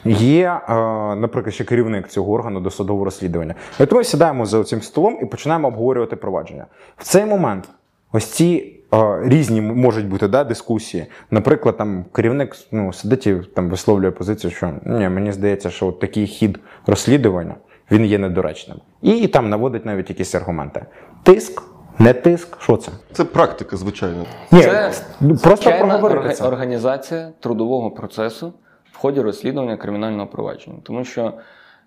[0.04, 0.74] Є, е,
[1.14, 3.55] наприклад, ще керівник цього органу досудового розслідування.
[3.81, 6.66] І ми сідаємо за цим столом і починаємо обговорювати провадження.
[6.97, 7.68] В цей момент
[8.12, 11.07] ось ці е, різні можуть бути да, дискусії.
[11.31, 16.01] Наприклад, там керівник ну, сидить і там висловлює позицію, що ні, мені здається, що от
[16.01, 17.55] такий хід розслідування
[17.90, 18.77] він є недоречним.
[19.03, 20.87] І там наводить навіть якісь аргументи.
[21.23, 21.62] Тиск,
[21.99, 22.92] не тиск, що це?
[23.12, 24.25] Це практика, звичайно.
[24.53, 24.92] Ні, Це
[25.42, 26.44] просто проговорити орга- це.
[26.44, 28.53] організація трудового процесу
[28.92, 30.77] в ході розслідування кримінального провадження.
[30.83, 31.33] Тому що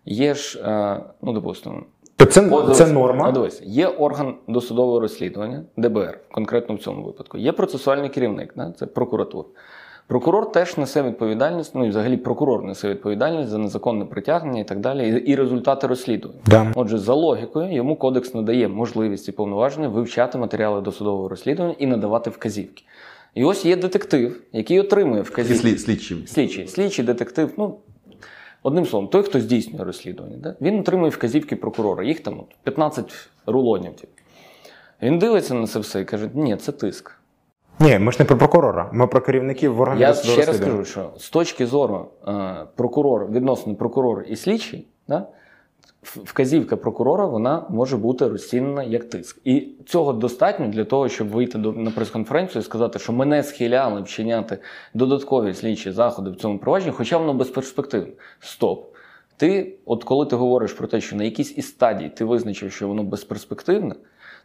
[0.08, 1.84] є ж, е, ну допустимо,
[2.15, 3.32] То це, це норма.
[3.32, 7.38] дивись, є орган досудового розслідування, ДБР, конкретно в цьому випадку.
[7.38, 8.74] Є процесуальний керівник, да?
[8.80, 9.48] це прокуратура.
[10.08, 14.80] Прокурор теж несе відповідальність, ну і взагалі прокурор несе відповідальність за незаконне притягнення і так
[14.80, 16.39] далі, і, і результати розслідування.
[16.46, 16.72] Да.
[16.76, 22.30] Отже, за логікою, йому кодекс надає можливість і повноваження вивчати матеріали досудового розслідування і надавати
[22.30, 22.84] вказівки.
[23.36, 25.62] І ось є детектив, який отримує вказівки.
[25.62, 26.28] слід, слідчі.
[26.28, 27.76] Слідчий, слідчий детектив, ну
[28.63, 30.56] одним словом, той, хто здійснює розслідування, да?
[30.62, 32.04] він отримує вказівки прокурора.
[32.04, 33.96] Їх там от 15 рулонів.
[33.96, 34.13] Типу.
[35.02, 37.12] Він дивиться на це все і каже: ні, це тиск.
[37.80, 40.86] Ні, ми ж не про прокурора, ми про керівників в органі Я ще раз кажу,
[40.86, 45.28] що з точки зору е, прокурор, відносно прокурор і слідчий, да,
[46.04, 49.40] вказівка прокурора вона може бути розцінена як тиск.
[49.46, 54.02] І цього достатньо для того, щоб вийти до, на прес-конференцію і сказати, що мене схиляли
[54.02, 54.58] вчиняти
[54.94, 58.14] додаткові слідчі заходи в цьому провадженні, хоча воно безперспективне.
[58.40, 58.94] Стоп.
[59.38, 62.88] Ти, от коли ти говориш про те, що на якійсь із стадій ти визначив, що
[62.88, 63.96] воно безперспективне,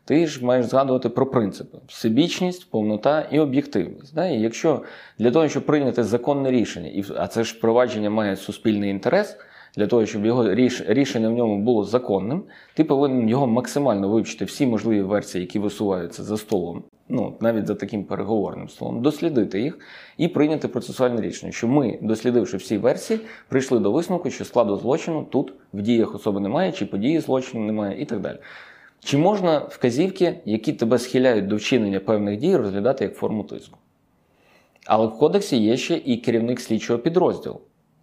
[0.04, 4.14] ти ж маєш згадувати про принципи: всебічність, повнота і об'єктивність.
[4.14, 4.26] Да?
[4.26, 4.82] І якщо
[5.18, 9.36] для того, щоб прийняти законне рішення, а це ж впровадження має суспільний інтерес,
[9.76, 12.42] для того, щоб його ріш, рішення в ньому було законним,
[12.74, 17.74] ти повинен його максимально вивчити всі можливі версії, які висуваються за столом, ну навіть за
[17.74, 19.78] таким переговорним столом, дослідити їх
[20.16, 25.26] і прийняти процесуальне рішення, що ми, дослідивши всі версії, прийшли до висновку, що складу злочину
[25.30, 28.38] тут в діях особи немає, чи події злочину немає, і так далі.
[29.04, 33.78] Чи можна вказівки, які тебе схиляють до вчинення певних дій, розглядати як форму тиску?
[34.86, 37.60] Але в кодексі є ще і керівник слідчого підрозділу,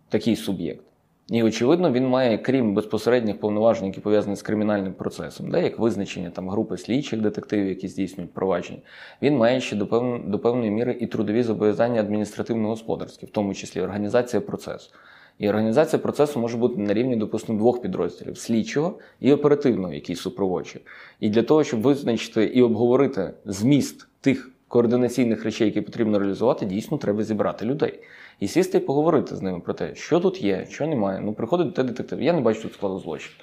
[0.09, 0.88] такий суб'єкт.
[1.31, 6.29] І, очевидно, він має, крім безпосередніх повноважень, які пов'язані з кримінальним процесом, де, як визначення
[6.29, 8.79] там, групи слідчих детективів, які здійснюють провадження,
[9.21, 10.29] він має ще до, пев...
[10.29, 14.91] до певної міри і трудові зобов'язання адміністративно-господарські, в тому числі організація процесу.
[15.39, 20.83] І організація процесу може бути на рівні, допустимо, двох підрозділів слідчого і оперативного, який супроводжує.
[21.19, 26.97] І для того, щоб визначити і обговорити зміст тих координаційних речей, які потрібно реалізувати, дійсно
[26.97, 27.99] треба зібрати людей.
[28.39, 31.21] І сісти і поговорити з ними про те, що тут є, що немає.
[31.23, 33.35] Ну, приходить до тебе детектив, я не бачу тут складу злочину.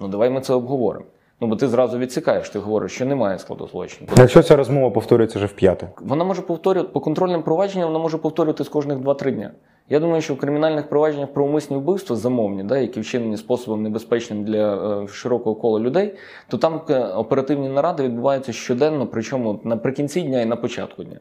[0.00, 1.04] Ну, давай ми це обговоримо.
[1.40, 4.10] Ну, бо ти зразу відсікаєш, ти говориш, що немає складу злочину.
[4.16, 5.88] Якщо ця розмова повторюється вже в п'яте.
[6.00, 9.50] Вона може повторювати по контрольним провадженням, вона може повторювати з кожних 2-3 дня.
[9.88, 14.44] Я думаю, що в кримінальних провадженнях про умисні вбивства замовні, да, які вчинені способом небезпечним
[14.44, 16.14] для е, широкого кола людей,
[16.48, 21.20] то там е, оперативні наради відбуваються щоденно, причому наприкінці дня і на початку дня.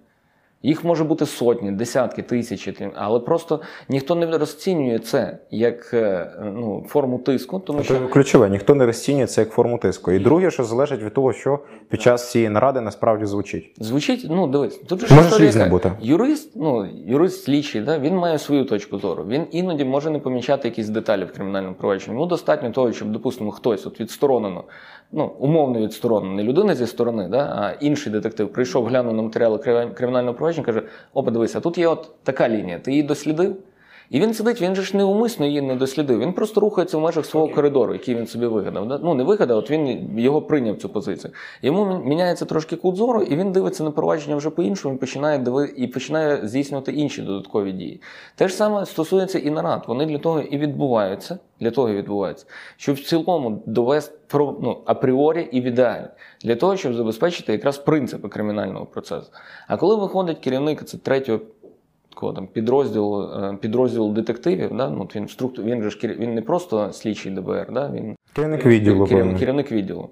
[0.64, 6.86] Їх може бути сотні, десятки, тисячі, але просто ніхто не розцінює це як е, ну,
[6.88, 10.12] форму тиску, тому що Це ключове, ніхто не розцінює це як форму тиску.
[10.12, 13.76] І друге, що залежить від того, що під час цієї наради насправді звучить.
[13.78, 15.92] Звучить, ну дивись, тут же Може різне бути.
[16.02, 19.26] Юрист, ну юрист слідчий, да, він має свою точку зору.
[19.28, 22.14] Він іноді може не помічати якісь деталі в кримінальному провадженні.
[22.14, 24.64] Йому достатньо того, щоб, допустимо, хтось от відсторонено,
[25.12, 29.58] ну умовно відсторонено, не людина зі сторони, да, а інший детектив прийшов, глянув на матеріали
[29.58, 32.80] кримі- кримінального провадження, каже: О, подивися, тут є от така лінія.
[32.80, 33.56] Ти її дослідив?
[34.10, 36.20] І він сидить, він же ж неумисно її не дослідив.
[36.20, 38.88] Він просто рухається в межах свого коридору, який він собі вигадав.
[38.88, 39.00] Да?
[39.04, 41.34] Ну не вигадав, от він його прийняв цю позицію.
[41.62, 45.74] Йому міняється трошки кут зору, і він дивиться на провадження вже по-іншому, і починає диви
[45.78, 48.02] і починає здійснювати інші додаткові дії.
[48.36, 49.84] Те ж саме стосується і нарад.
[49.88, 52.46] Вони для того і відбуваються, для того і відбуваються,
[52.78, 56.06] щоб в цілому довести про ну, апріорі і в ідеалі,
[56.44, 59.32] для того, щоб забезпечити якраз принципи кримінального процесу.
[59.68, 61.40] А коли виходить керівник це третього
[62.20, 64.90] такого там підрозділу, е, підрозділу детективів, да?
[64.90, 67.92] ну, він, структу, він же ж кер- він не просто слідчий ДБР, да?
[67.94, 69.06] він Керівник відділу.
[69.06, 70.10] керівник, керівник відділу.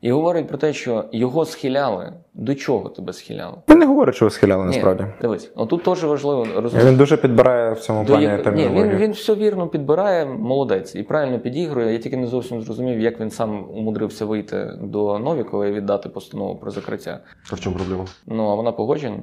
[0.00, 2.12] І говорить про те, що його схиляли.
[2.34, 3.56] До чого тебе схиляли?
[3.68, 5.02] Він не говорить, що схиляли насправді.
[5.02, 6.88] Ні, дивись, отут теж важливо розуміти.
[6.90, 10.94] Він дуже підбирає в цьому До плані як- Ні, він, він все вірно підбирає, молодець
[10.94, 11.92] і правильно підігрує.
[11.92, 16.56] Я тільки не зовсім зрозумів, як він сам умудрився вийти до Новікова і віддати постанову
[16.56, 17.20] про закриття.
[17.52, 18.04] А в чому проблема?
[18.26, 19.16] Ну а вона погоджена.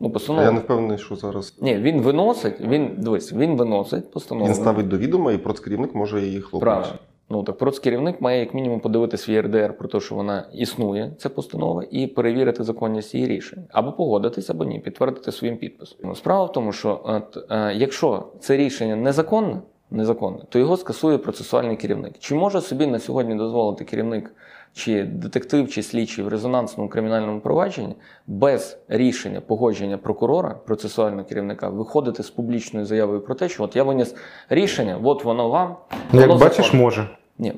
[0.00, 0.44] Ну, А постанова.
[0.44, 4.46] я не впевнений, що зараз Ні, він виносить, він дивись, він виносить постанову.
[4.46, 6.64] він ставить до відома, і процкерівник може її хлопнути.
[6.64, 6.98] Правильно.
[7.32, 11.28] Ну так процкерівник має як мінімум подивитись в ЄРДР про те, що вона існує, ця
[11.28, 13.64] постанова, і перевірити законність її рішень.
[13.70, 15.98] Або погодитись, або ні, підтвердити своїм підписом.
[16.04, 19.60] Ну, Справа в тому, що от, е, якщо це рішення незаконне,
[19.90, 22.14] незаконне, то його скасує процесуальний керівник.
[22.18, 24.34] Чи може собі на сьогодні дозволити керівник
[24.74, 27.94] чи детектив, чи слідчий в резонансному кримінальному провадженні
[28.26, 33.82] без рішення погодження прокурора, процесуального керівника, виходити з публічною заявою про те, що от я
[33.82, 34.14] виніс
[34.48, 35.76] рішення, от воно вам.
[36.12, 36.80] Ну, як бачиш, закон.
[36.80, 37.08] може.
[37.38, 37.54] Ні.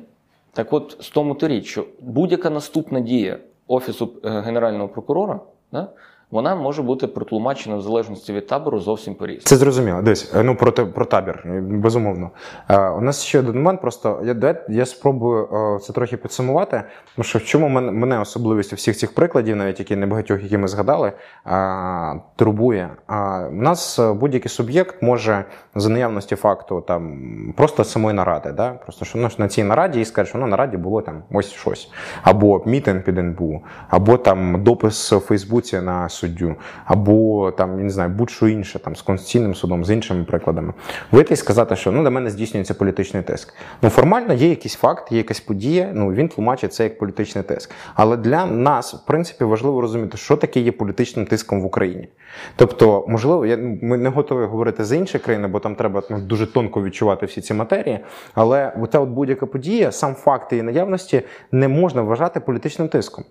[0.52, 5.40] Так от з тому то річ, що будь-яка наступна дія Офісу е, Генерального прокурора,
[5.72, 5.88] да,
[6.32, 9.44] вона може бути протлумачена в залежності від табору зовсім по-різному.
[9.44, 10.02] Це зрозуміло.
[10.02, 12.30] Дивись, е, ну про, про табір, е, безумовно.
[12.68, 16.82] Е, у нас ще один момент, просто я, давай я спробую е, це трохи підсумувати.
[17.16, 20.68] Тому що в чому мене, мене особливість всіх цих прикладів, навіть які небагатьох, які ми
[20.68, 21.12] згадали,
[21.46, 22.90] е, турбує.
[23.06, 27.18] А у нас е, будь-який суб'єкт може за наявності факту там
[27.56, 28.70] просто самої наради, да?
[28.70, 31.50] просто що ну, на цій нараді і скаже, що ну, на нараді було там ось
[31.52, 31.90] щось,
[32.22, 36.54] або мітинг під НБУ, або там допис у Фейсбуці на суддю,
[36.84, 40.72] або там не знаю, будь-що інше там з конституційним судом, з іншими прикладами.
[41.12, 43.54] Вийти і сказати, що ну на мене здійснюється політичний тиск.
[43.82, 45.90] Ну формально є якийсь факт, є якась подія.
[45.94, 47.70] Ну він тлумачить це як політичний тиск.
[47.94, 52.08] Але для нас, в принципі, важливо розуміти, що таке є політичним тиском в Україні.
[52.56, 56.20] Тобто, можливо, я ну, ми не готові говорити за інші країни, бо там треба ну,
[56.20, 58.00] дуже тонко відчувати всі ці матерії.
[58.34, 63.24] Але ота от будь-яка подія, сам факт її наявності не можна вважати політичним тиском.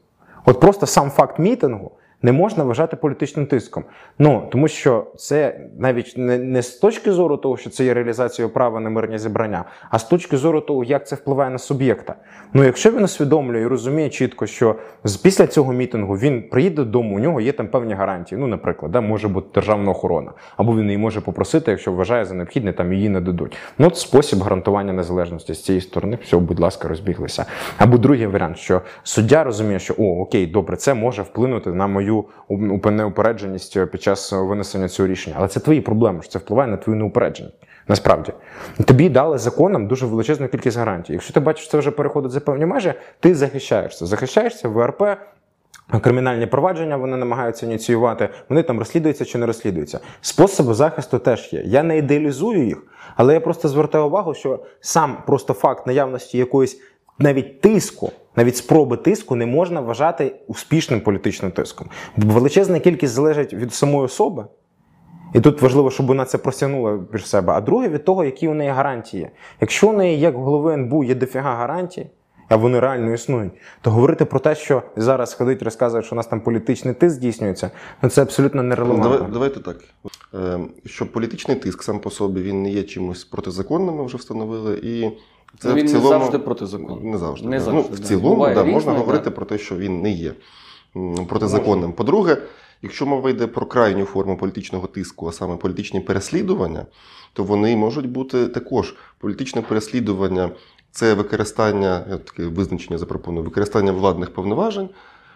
[0.46, 3.84] От просто сам факт мітингу не можна вважати політичним тиском.
[4.20, 8.54] Ну тому що це навіть не, не з точки зору того, що це є реалізацією
[8.54, 12.16] права на мирні зібрання, а з точки зору того, як це впливає на суб'єкта.
[12.54, 14.76] Ну якщо він усвідомлює і розуміє чітко, що
[15.24, 18.42] після цього мітингу він приїде додому, у нього є там певні гарантії.
[18.42, 22.34] Ну, наприклад, да, може бути державна охорона, або він її може попросити, якщо вважає за
[22.34, 23.58] необхідне, там її не дадуть.
[23.78, 27.46] Ну, от спосіб гарантування незалежності з цієї сторони, все, будь ласка, розбіглися.
[27.78, 32.11] Або другий варіант, що суддя розуміє, що о, окей, добре, це може вплинути на мою
[32.50, 35.36] уп- неупередженість під час винесення цього рішення.
[35.40, 37.56] Але це твої проблеми, що це впливає на твою неупередженість.
[37.88, 38.34] Насправді
[38.86, 41.14] тобі дали законом дуже величезну кількість гарантій.
[41.14, 44.06] Якщо ти бачиш, що це вже переходить за певні межі, ти захищаєшся.
[44.06, 45.04] Захищаєшся в ВРП.
[46.02, 50.00] Кримінальні провадження вони намагаються ініціювати, вони там розслідуються чи не розслідуються.
[50.22, 51.62] Способи захисту теж є.
[51.66, 52.84] Я не ідеалізую їх,
[53.16, 56.82] але я просто звертаю увагу, що сам просто факт наявності якоїсь
[57.22, 61.88] навіть тиску, навіть спроби тиску не можна вважати успішним політичним тиском.
[62.18, 64.46] Величезна кількість залежить від самої особи.
[65.34, 67.54] І тут важливо, щоб вона це просягнула між себе.
[67.54, 69.30] А друге від того, які у неї гарантії.
[69.62, 72.08] Якщо у неї, як голови НБУ, є дофіга гарантій,
[72.50, 76.28] а вони реально існують, то говорити про те, що зараз ходить, розказує, що у нас
[76.28, 79.10] там політичний тиск здійснюється, ну це абсолютно нерелевантно.
[79.10, 79.78] Давай, давайте так.
[80.34, 84.80] Е, Що політичний тиск сам по собі він не є чимось протизаконним, ми вже встановили.
[84.84, 85.12] І
[85.60, 87.12] це Ну, він в не цілому, завжди протизаконний.
[87.12, 87.48] Не завжди.
[87.48, 89.00] Не завжди, ну, в цілому Буває да, різне, можна да.
[89.00, 90.34] говорити про те, що він не є
[91.28, 91.94] протизаконним.
[91.94, 92.38] По-друге,
[92.82, 96.86] якщо мова йде про крайню форму політичного тиску, а саме політичні переслідування,
[97.34, 100.50] то вони можуть бути також політичне переслідування
[100.92, 104.90] це використання, я таке визначення запропоную, використання владних повноважень.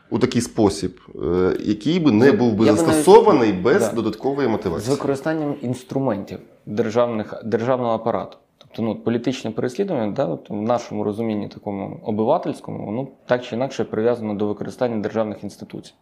[0.10, 3.92] У такий спосіб, е, який би не був би навіть- застосований без Да.
[3.94, 8.38] додаткової з використанням інструментів державних, державного апарату.
[8.76, 13.84] Тобто ну, політичне переслідування, да, от в нашому розумінні такому обивательському, воно так чи інакше
[13.84, 15.94] прив'язано до використання державних інституцій.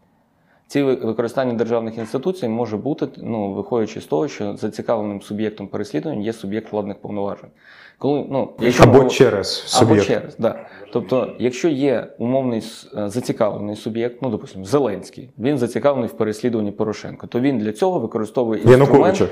[0.67, 6.33] Ці використання державних інституцій може бути, ну, виходячи з того, що зацікавленим суб'єктом переслідування є
[6.33, 7.49] суб'єкт владних повноважень.
[7.97, 10.65] Коли, ну, якщо Або ми- через або через, да.
[10.93, 12.63] Тобто, якщо є умовний
[12.97, 17.99] е, зацікавлений суб'єкт, ну, допустимо, Зеленський, він зацікавлений в переслідуванні Порошенка, то він для цього
[17.99, 18.89] використовує інструмент.
[18.89, 19.27] Януковича.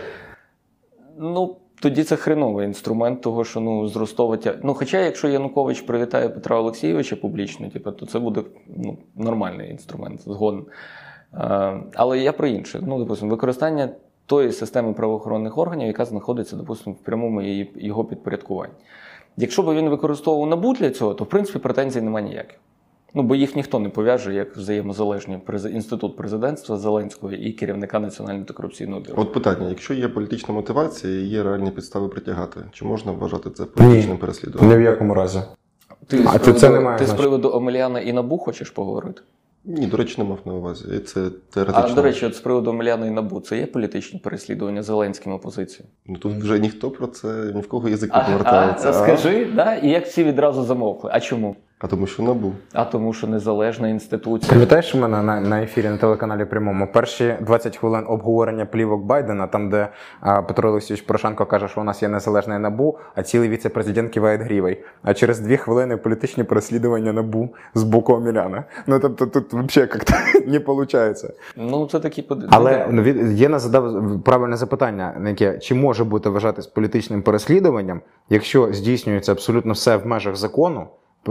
[1.20, 4.60] Ну, тоді це хреновий інструмент, того, що ну, зростовувати.
[4.64, 8.44] Ну, хоча, якщо Янукович привітає Петра Олексійовича публічно, типу, то це буде
[8.78, 10.66] ну, нормальний інструмент, згоден.
[11.34, 12.80] Е, але я про інше.
[12.88, 13.90] Ну, допустимо, використання
[14.26, 18.74] тої системи правоохоронних органів, яка знаходиться, допустимо, в прямому її- його підпорядкуванні.
[19.38, 22.60] Якщо б він використовував НАБУ для цього, то в принципі претензій немає ніяких.
[23.14, 25.40] Ну, бо їх ніхто не пов'яже як взаємозалежні
[25.74, 29.22] інститут президентства Зеленського і керівника Національного антикорупційного бюро.
[29.22, 33.66] От питання: якщо є політична мотивація і є реальні підстави притягати, чи можна вважати це
[33.66, 34.78] політичним переслідуванням?
[34.78, 35.40] Ні в якому разі.
[36.08, 39.22] Ти, А з це- це приводу, не ти з приводу Омеляна і Набу хочеш поговорити?
[39.66, 41.00] Ні, до речі, не мав на увазі.
[41.00, 41.30] Це
[41.74, 45.88] А до речі, от з приводу Омеляна і Набу, це є політичні переслідування Зеленським опозиції?
[46.08, 48.90] ну тут вже ніхто про це ні в кого язик А, не повертається.
[48.90, 49.76] а, скажи, да?
[49.76, 51.10] і як всі відразу замовкли.
[51.14, 51.56] А чому?
[51.84, 52.54] А тому, що набув.
[52.74, 54.52] А тому, що незалежна інституція.
[54.52, 59.70] Пам'ятаєш мене на, на ефірі на телеканалі прямому перші 20 хвилин обговорення плівок Байдена, там
[59.70, 59.88] де
[60.20, 64.38] а, Петро Олексійович Порошенко каже, що у нас є незалежне набу, а цілий віце-президент киває
[64.38, 64.84] грівий.
[65.04, 68.64] А через дві хвилини політичні переслідування набу з боку Омеляна.
[68.88, 70.14] Ну тобто тут взагалі як-то
[70.48, 71.26] не виходить.
[71.58, 72.46] Ну, це такі под...
[72.50, 78.02] Але ну, від- Єна задав правильне запитання, на яке чи може бути вважатись політичним переслідуванням,
[78.30, 80.88] якщо здійснюється абсолютно все в межах закону,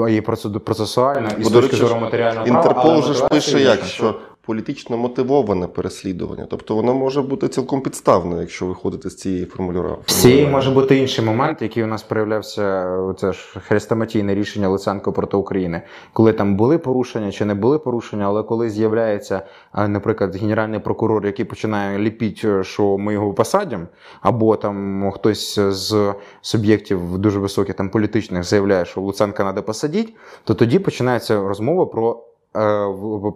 [0.09, 4.15] і процесуально, і з точки зору матеріального права, Інтерпол вже ж пише, як що
[4.47, 6.47] політично мотивоване переслідування.
[6.51, 9.97] Тобто воно може бути цілком підставне, якщо виходити з цієї формулюра.
[10.07, 12.97] Всі може бути інший момент, який у нас проявлявся.
[13.19, 18.25] Це ж хрестоматійне рішення Луценко проти України, коли там були порушення чи не були порушення,
[18.25, 19.43] але коли з'являється,
[19.89, 23.87] наприклад, генеральний прокурор, який починає ліпіть, що ми його посадимо,
[24.21, 30.13] або там хтось з суб'єктів дуже високих там політичних заявляє, що Луценка треба посадити,
[30.45, 32.30] то тоді починається розмова про.
[32.57, 32.87] Е,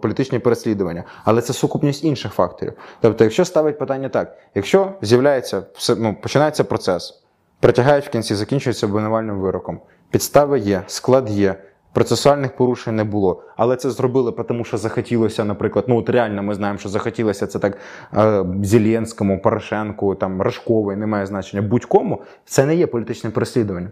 [0.01, 2.73] Політичні переслідування, але це сукупність інших факторів.
[3.01, 5.63] Тобто, якщо ставить питання так, якщо з'являється
[5.97, 7.23] ну, починається процес,
[7.59, 9.79] притягають в кінці, закінчується обвинувальним вироком.
[10.09, 11.55] Підстави є, склад є.
[11.95, 16.55] Процесуальних порушень не було, але це зробили, тому що захотілося, наприклад, ну от реально ми
[16.55, 17.77] знаємо, що захотілося це так
[18.13, 22.21] е, Зеленському, Порошенку, там Рожковий, не має значення будь-кому.
[22.45, 23.91] Це не є політичним переслідуванням.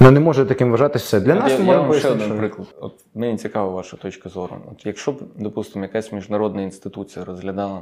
[0.00, 1.20] Ну не може таким вважатися все.
[1.20, 2.68] Для нас я, я вам ще один приклад.
[2.80, 4.56] От мені цікава ваша точка зору.
[4.72, 7.80] От якщо б, допустимо, якась міжнародна інституція розглядала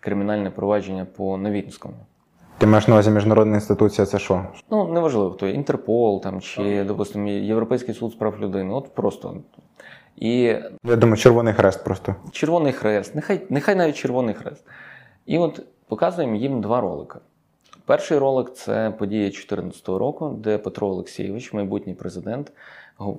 [0.00, 1.94] кримінальне провадження по Новінському.
[2.58, 4.46] Ти маєш на увазі міжнародна інституція, це що?
[4.70, 8.74] Ну, неважливо, хто Інтерпол там, чи, допустимо, Європейський суд з прав людини.
[8.74, 9.36] От просто.
[10.16, 10.40] І
[10.84, 12.14] Я думаю, червоний хрест просто.
[12.32, 14.64] Червоний хрест, нехай, нехай навіть Червоний хрест.
[15.26, 17.18] І от показуємо їм два ролики.
[17.86, 22.52] Перший ролик це подія 2014 року, де Петро Олексійович, майбутній президент,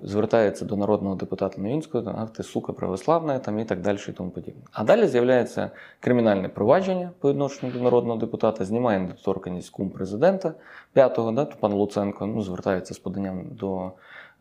[0.03, 4.29] звертається до народного депутата Новінського, ах ти сука православна, там і так далі, і тому
[4.29, 4.61] подібне.
[4.71, 10.53] А далі з'являється кримінальне провадження по відношенню до народного депутата, знімає недоторканність кум президента
[10.93, 13.91] п'ятого, да, пан Луценко ну, звертається з поданням до е,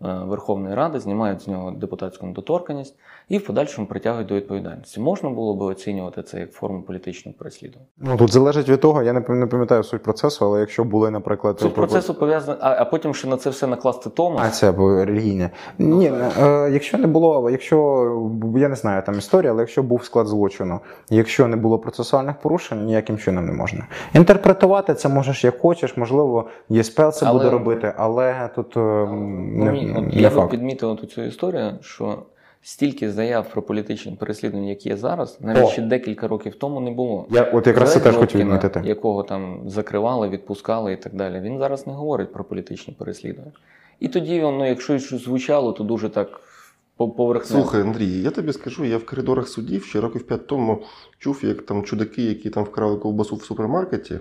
[0.01, 2.97] Верховної Ради, знімають з нього депутатську недоторканність
[3.29, 5.01] і в подальшому притягують до відповідальності.
[5.01, 7.87] Можна було би оцінювати це як форму політичного переслідування.
[7.99, 11.75] Ну тут залежить від того, я не пам'ятаю суть процесу, але якщо були, наприклад, Суть
[11.75, 14.39] процесу пов'язана, а, а потім ще на це все накласти тому.
[14.43, 15.51] А це бо релігійне.
[15.79, 20.27] Ні, е, якщо не було, якщо я не знаю там історія, але якщо був склад
[20.27, 23.87] злочину, якщо не було процесуальних порушень, ніяким чином не можна.
[24.15, 29.65] Інтерпретувати це можеш як хочеш, можливо, ЄСПЛ це Але- буде робити, але тут е, Ну,
[29.65, 32.19] не, ні, не я би підмітив цю історію, що
[32.67, 35.69] стільки заяв про політичні переслідування, які є зараз, навіть О.
[35.69, 37.27] ще декілька років тому не було.
[37.31, 38.83] Я от якраз це теж хотів відмітити.
[38.85, 41.41] якого там закривали, відпускали і так далі.
[41.41, 43.53] Він зараз не говорить про політичні переслідування.
[44.01, 46.41] І тоді, ну, якщо щось звучало, то дуже так
[46.97, 47.63] по- поверхнево.
[47.63, 50.83] Слухай, Андрій, я тобі скажу, я в коридорах судів ще років п'ять тому
[51.19, 54.19] чув, як там чудаки, які там вкрали ковбасу в супермаркеті,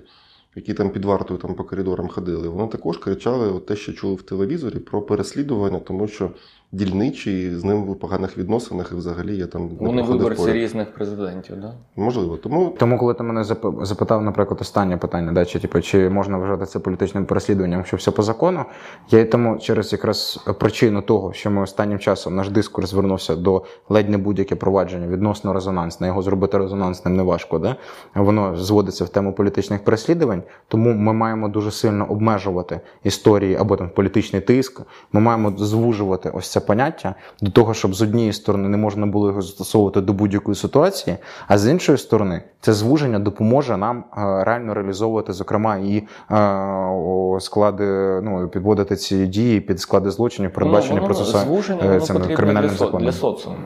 [0.56, 4.16] які там під вартою там по коридорам ходили, вони також кричали от те, що чули
[4.16, 6.32] в телевізорі, про переслідування, тому що
[6.76, 10.56] дільничий з ним в поганих відносинах і взагалі я там не Вони виборці поряд.
[10.56, 11.74] різних президентів, да?
[11.96, 12.38] Можливо.
[12.38, 16.38] Тому Тому, коли ти мене зап- запитав, наприклад, останнє питання, да, чи, типу, чи можна
[16.38, 18.66] вважати це політичним переслідуванням, якщо все по закону,
[19.10, 23.64] я й тому через якраз причину того, що ми останнім часом наш дискурс звернувся до
[23.90, 27.76] ледь не будь-яке провадження відносно резонансне, його зробити резонансним неважко, да?
[28.16, 33.90] воно зводиться в тему політичних переслідувань, тому ми маємо дуже сильно обмежувати історії або там
[33.90, 34.82] політичний тиск.
[35.14, 39.28] Ми маємо звужувати ось це поняття до того, щоб з однієї сторони не можна було
[39.28, 44.74] його застосовувати до будь-якої ситуації, а з іншої сторони, це звуження допоможе нам е, реально
[44.74, 47.86] реалізовувати, зокрема, і е, склади,
[48.24, 51.38] ну підводити ці дії під склади злочинів, передбачені ну, процесу
[51.82, 53.04] е, кримінальним для, законом.
[53.04, 53.58] для соціуму.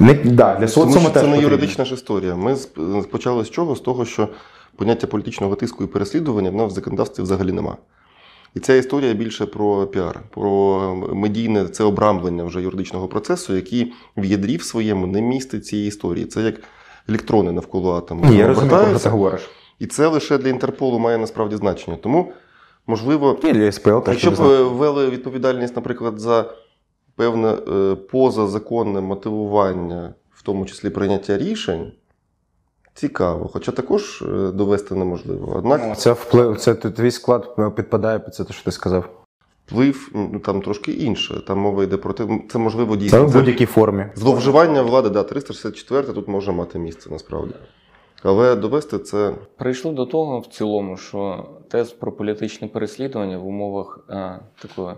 [0.00, 2.34] Не да, для Тому соціуму що теж це не юридична ж історія.
[2.34, 2.56] Ми
[3.10, 3.76] почали з чого?
[3.76, 4.28] З того, що
[4.76, 7.76] поняття політичного тиску і переслідування в нас в законодавстві взагалі нема.
[8.54, 14.24] І ця історія більше про піар, про медійне це обрамлення вже юридичного процесу, який в
[14.24, 16.26] ядрі в своєму не містить цієї історії.
[16.26, 16.54] Це як
[17.08, 18.24] електрони навколо атому.
[18.24, 19.50] Ні, я розумію, про ти говориш.
[19.78, 21.96] І це лише для Інтерполу має насправді значення.
[21.96, 22.32] Тому,
[22.86, 26.44] можливо, І для СПЛ теж Якщо б е, ввели відповідальність, наприклад, за
[27.16, 31.92] певне е, позазаконне мотивування, в тому числі прийняття рішень,
[32.94, 35.52] цікаво, хоча також е, довести неможливо.
[35.56, 39.04] Однак Ну, Це вплив, це твій склад підпадає під це, те, що ти сказав.
[39.66, 41.42] вплив ну, там трошки інше.
[41.46, 43.18] Там мова йде про те, це можливо дійсно.
[43.18, 44.06] Це в будь-якій формі.
[44.14, 47.54] зловживання влади, да, 364 тут може мати місце насправді.
[48.22, 53.98] Але довести це Прийшли до того в цілому, що тест про політичне переслідування в умовах
[54.10, 54.94] е, такої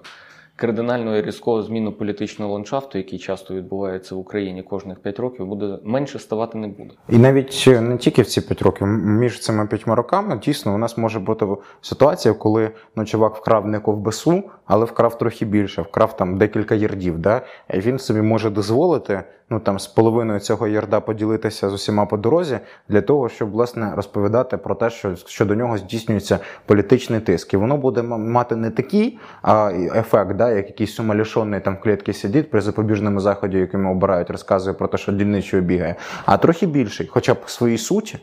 [0.56, 6.18] кардинальної різкого зміну політичного ландшафту, який часто відбувається в Україні кожних 5 років, буде менше
[6.18, 6.90] ставати не буде.
[7.08, 10.78] І навіть е, не тільки в ці п'ять років, між цими п'ятьма роками дійсно у
[10.78, 11.46] нас може бути
[11.80, 17.18] ситуація, коли ну, чувак вкрав не ковбасу, але вкрав трохи більше, вкрав там декілька ярдів.
[17.18, 17.42] Да?
[17.74, 22.16] І він собі може дозволити ну там з половиною цього ярда поділитися з усіма по
[22.16, 27.54] дорозі для того, щоб власне розповідати про те, що, що до нього здійснюється політичний тиск.
[27.54, 32.12] І воно буде мати не такий а, ефект, да, як якийсь сумалішонний там в клітці
[32.12, 37.06] сидить при запобіжному заході, якими обирають, розказує про те, що дільничою бігає, а трохи більший,
[37.06, 38.18] хоча б в своїй суті.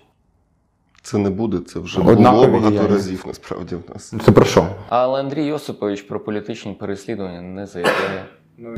[1.04, 4.14] Це не буде, це вже Однакові було багато разів насправді в нас.
[4.26, 4.68] Це про що?
[4.90, 8.26] Але Андрій Йосипович про політичні переслідування не заявляє.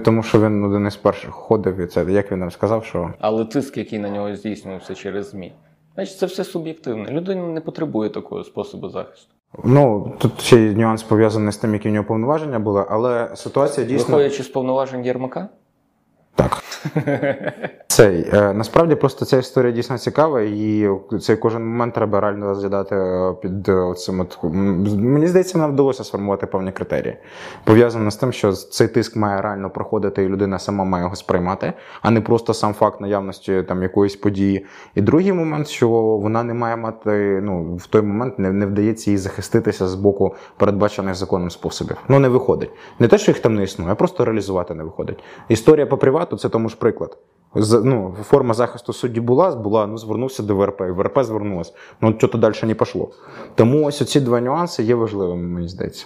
[0.03, 3.45] Тому що він один із перших ходив, і це як він нам сказав, що Але
[3.45, 5.53] тиск, який на нього здійснювався через ЗМІ.
[5.95, 7.11] Значить, це все суб'єктивне.
[7.11, 9.33] Людина не потребує такого способу захисту.
[9.63, 13.87] ну тут ще й нюанс пов'язаний з тим, які в нього повноваження були, але ситуація
[13.87, 15.49] дійсно Виходячи з повноважень Єрмака,
[16.35, 16.63] так.
[17.87, 20.89] Цей е, насправді просто ця історія дійсно цікава, і
[21.21, 24.19] цей кожен момент треба реально розглядати е, під е, цим.
[24.19, 27.17] От, мені здається, нам вдалося сформувати певні критерії.
[27.63, 31.73] Пов'язано з тим, що цей тиск має реально проходити, і людина сама має його сприймати,
[32.01, 34.65] а не просто сам факт наявності там якоїсь події.
[34.95, 39.11] І другий момент, що вона не має мати, ну в той момент не, не вдається
[39.11, 41.97] їй захиститися з боку передбачених законом способів.
[42.07, 42.69] Ну не виходить.
[42.99, 45.19] Не те, що їх там не існує, а просто реалізувати не виходить.
[45.49, 47.17] Історія по привату це тому ж приклад.
[47.55, 51.73] З- ну, форма захисту судді була, була, ну звернувся до ВРП, і ВРП звернулась.
[52.01, 53.11] Ну, що то далі не пішло.
[53.55, 56.05] Тому ось ці два нюанси є важливими, мені здається.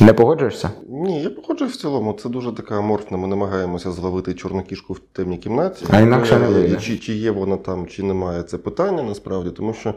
[0.00, 0.70] Не погоджуєшся?
[0.88, 2.12] Ні, я погоджуюсь в цілому.
[2.12, 3.16] Це дуже така аморфна.
[3.16, 5.86] Ми намагаємося зловити чорну кішку в темній кімнаті.
[5.90, 6.76] А інакше не вийде.
[6.76, 9.94] Чи, чи є вона там, чи немає, це питання насправді, тому що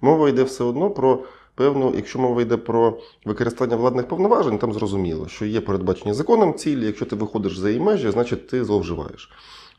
[0.00, 1.18] мова йде все одно про
[1.58, 6.86] певну, якщо мова йде про використання владних повноважень, там зрозуміло, що є передбачені законом цілі.
[6.86, 9.30] Якщо ти виходиш за її межі, значить ти зловживаєш.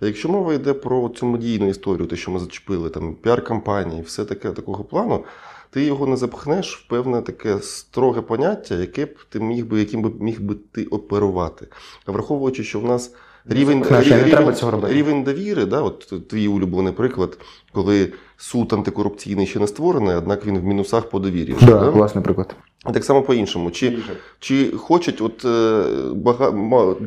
[0.02, 4.26] А якщо мова йде про цю медійну історію, те, що ми зачепили, там піар-кампанії, все
[4.26, 5.24] таке такого плану,
[5.70, 10.02] ти його не запхнеш в певне таке строге поняття, яке б ти міг би, яким
[10.02, 11.68] би міг би ти оперувати.
[12.06, 13.14] А враховуючи, що в нас
[13.50, 14.94] рівень, не рівень, треба цього робити.
[14.94, 17.38] рівень довіри, да, от твій улюблений приклад,
[17.72, 21.54] коли суд антикорупційний ще не створений, однак він в мінусах по довірі.
[21.54, 22.56] вже, Да, класний приклад.
[22.90, 23.72] І Так само по-іншому.
[23.72, 23.98] Чи,
[24.40, 25.84] чи хочуть, от е,
[26.14, 26.52] бага...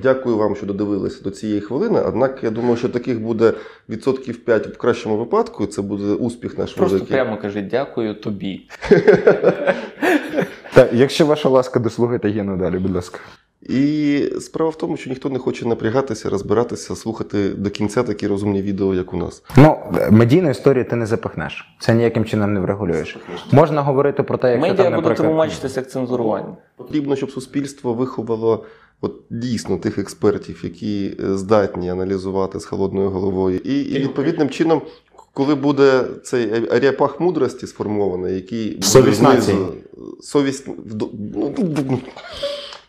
[0.03, 2.01] дякую вам, що додивилися до цієї хвилини.
[2.01, 3.53] Однак я думаю, що таких буде
[3.88, 7.16] відсотків 5 в кращому випадку, і це буде успіх наш Просто великий.
[7.16, 8.61] прямо кажи дякую тобі.
[10.74, 13.18] Так, якщо ваша ласка, дослухайте Єну далі, будь ласка.
[13.68, 18.62] І справа в тому, що ніхто не хоче напрягатися, розбиратися, слухати до кінця такі розумні
[18.62, 19.42] відео, як у нас.
[19.56, 19.78] Ну,
[20.10, 21.76] медійну історію ти не запихнеш.
[21.80, 23.18] Це ніяким чином не врегулюєш.
[23.52, 26.56] Можна говорити про те, якщо Медіа там, буде тлумачитися як цензурування.
[26.76, 28.64] Потрібно, щоб суспільство виховало
[29.00, 34.82] от дійсно тих експертів, які е, здатні аналізувати з холодною головою, і, і відповідним чином.
[35.34, 39.56] Коли буде цей аріапах мудрості сформований, який Совість знизу- нації.
[40.20, 40.68] совість
[41.34, 41.54] ну,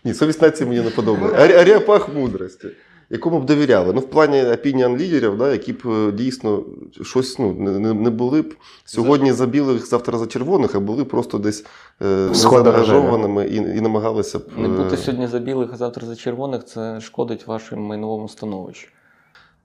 [0.03, 1.59] ні, совість нації мені не подобається.
[1.59, 2.67] Аріапах мудрості,
[3.09, 3.93] якому б довіряли.
[3.93, 6.63] Ну, в плані опініон лідерів, да, які б е, дійсно
[7.01, 11.37] щось ну, не, не- були б сьогодні за білих, завтра за червоних, а були просто
[11.37, 11.65] десь
[12.01, 14.43] е, Схода незаангажованими і, і намагалися б.
[14.57, 18.87] Не е, бути сьогодні за білих, а завтра за червоних це шкодить вашому майновому становищу.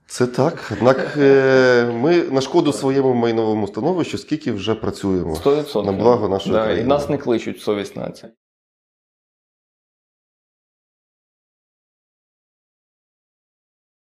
[0.09, 0.71] Це так.
[0.77, 5.85] Однак е, ми на шкоду своєму майновому становищу скільки вже працюємо 100%.
[5.85, 8.31] на благо нашої да, І нас не кличуть в совість нації.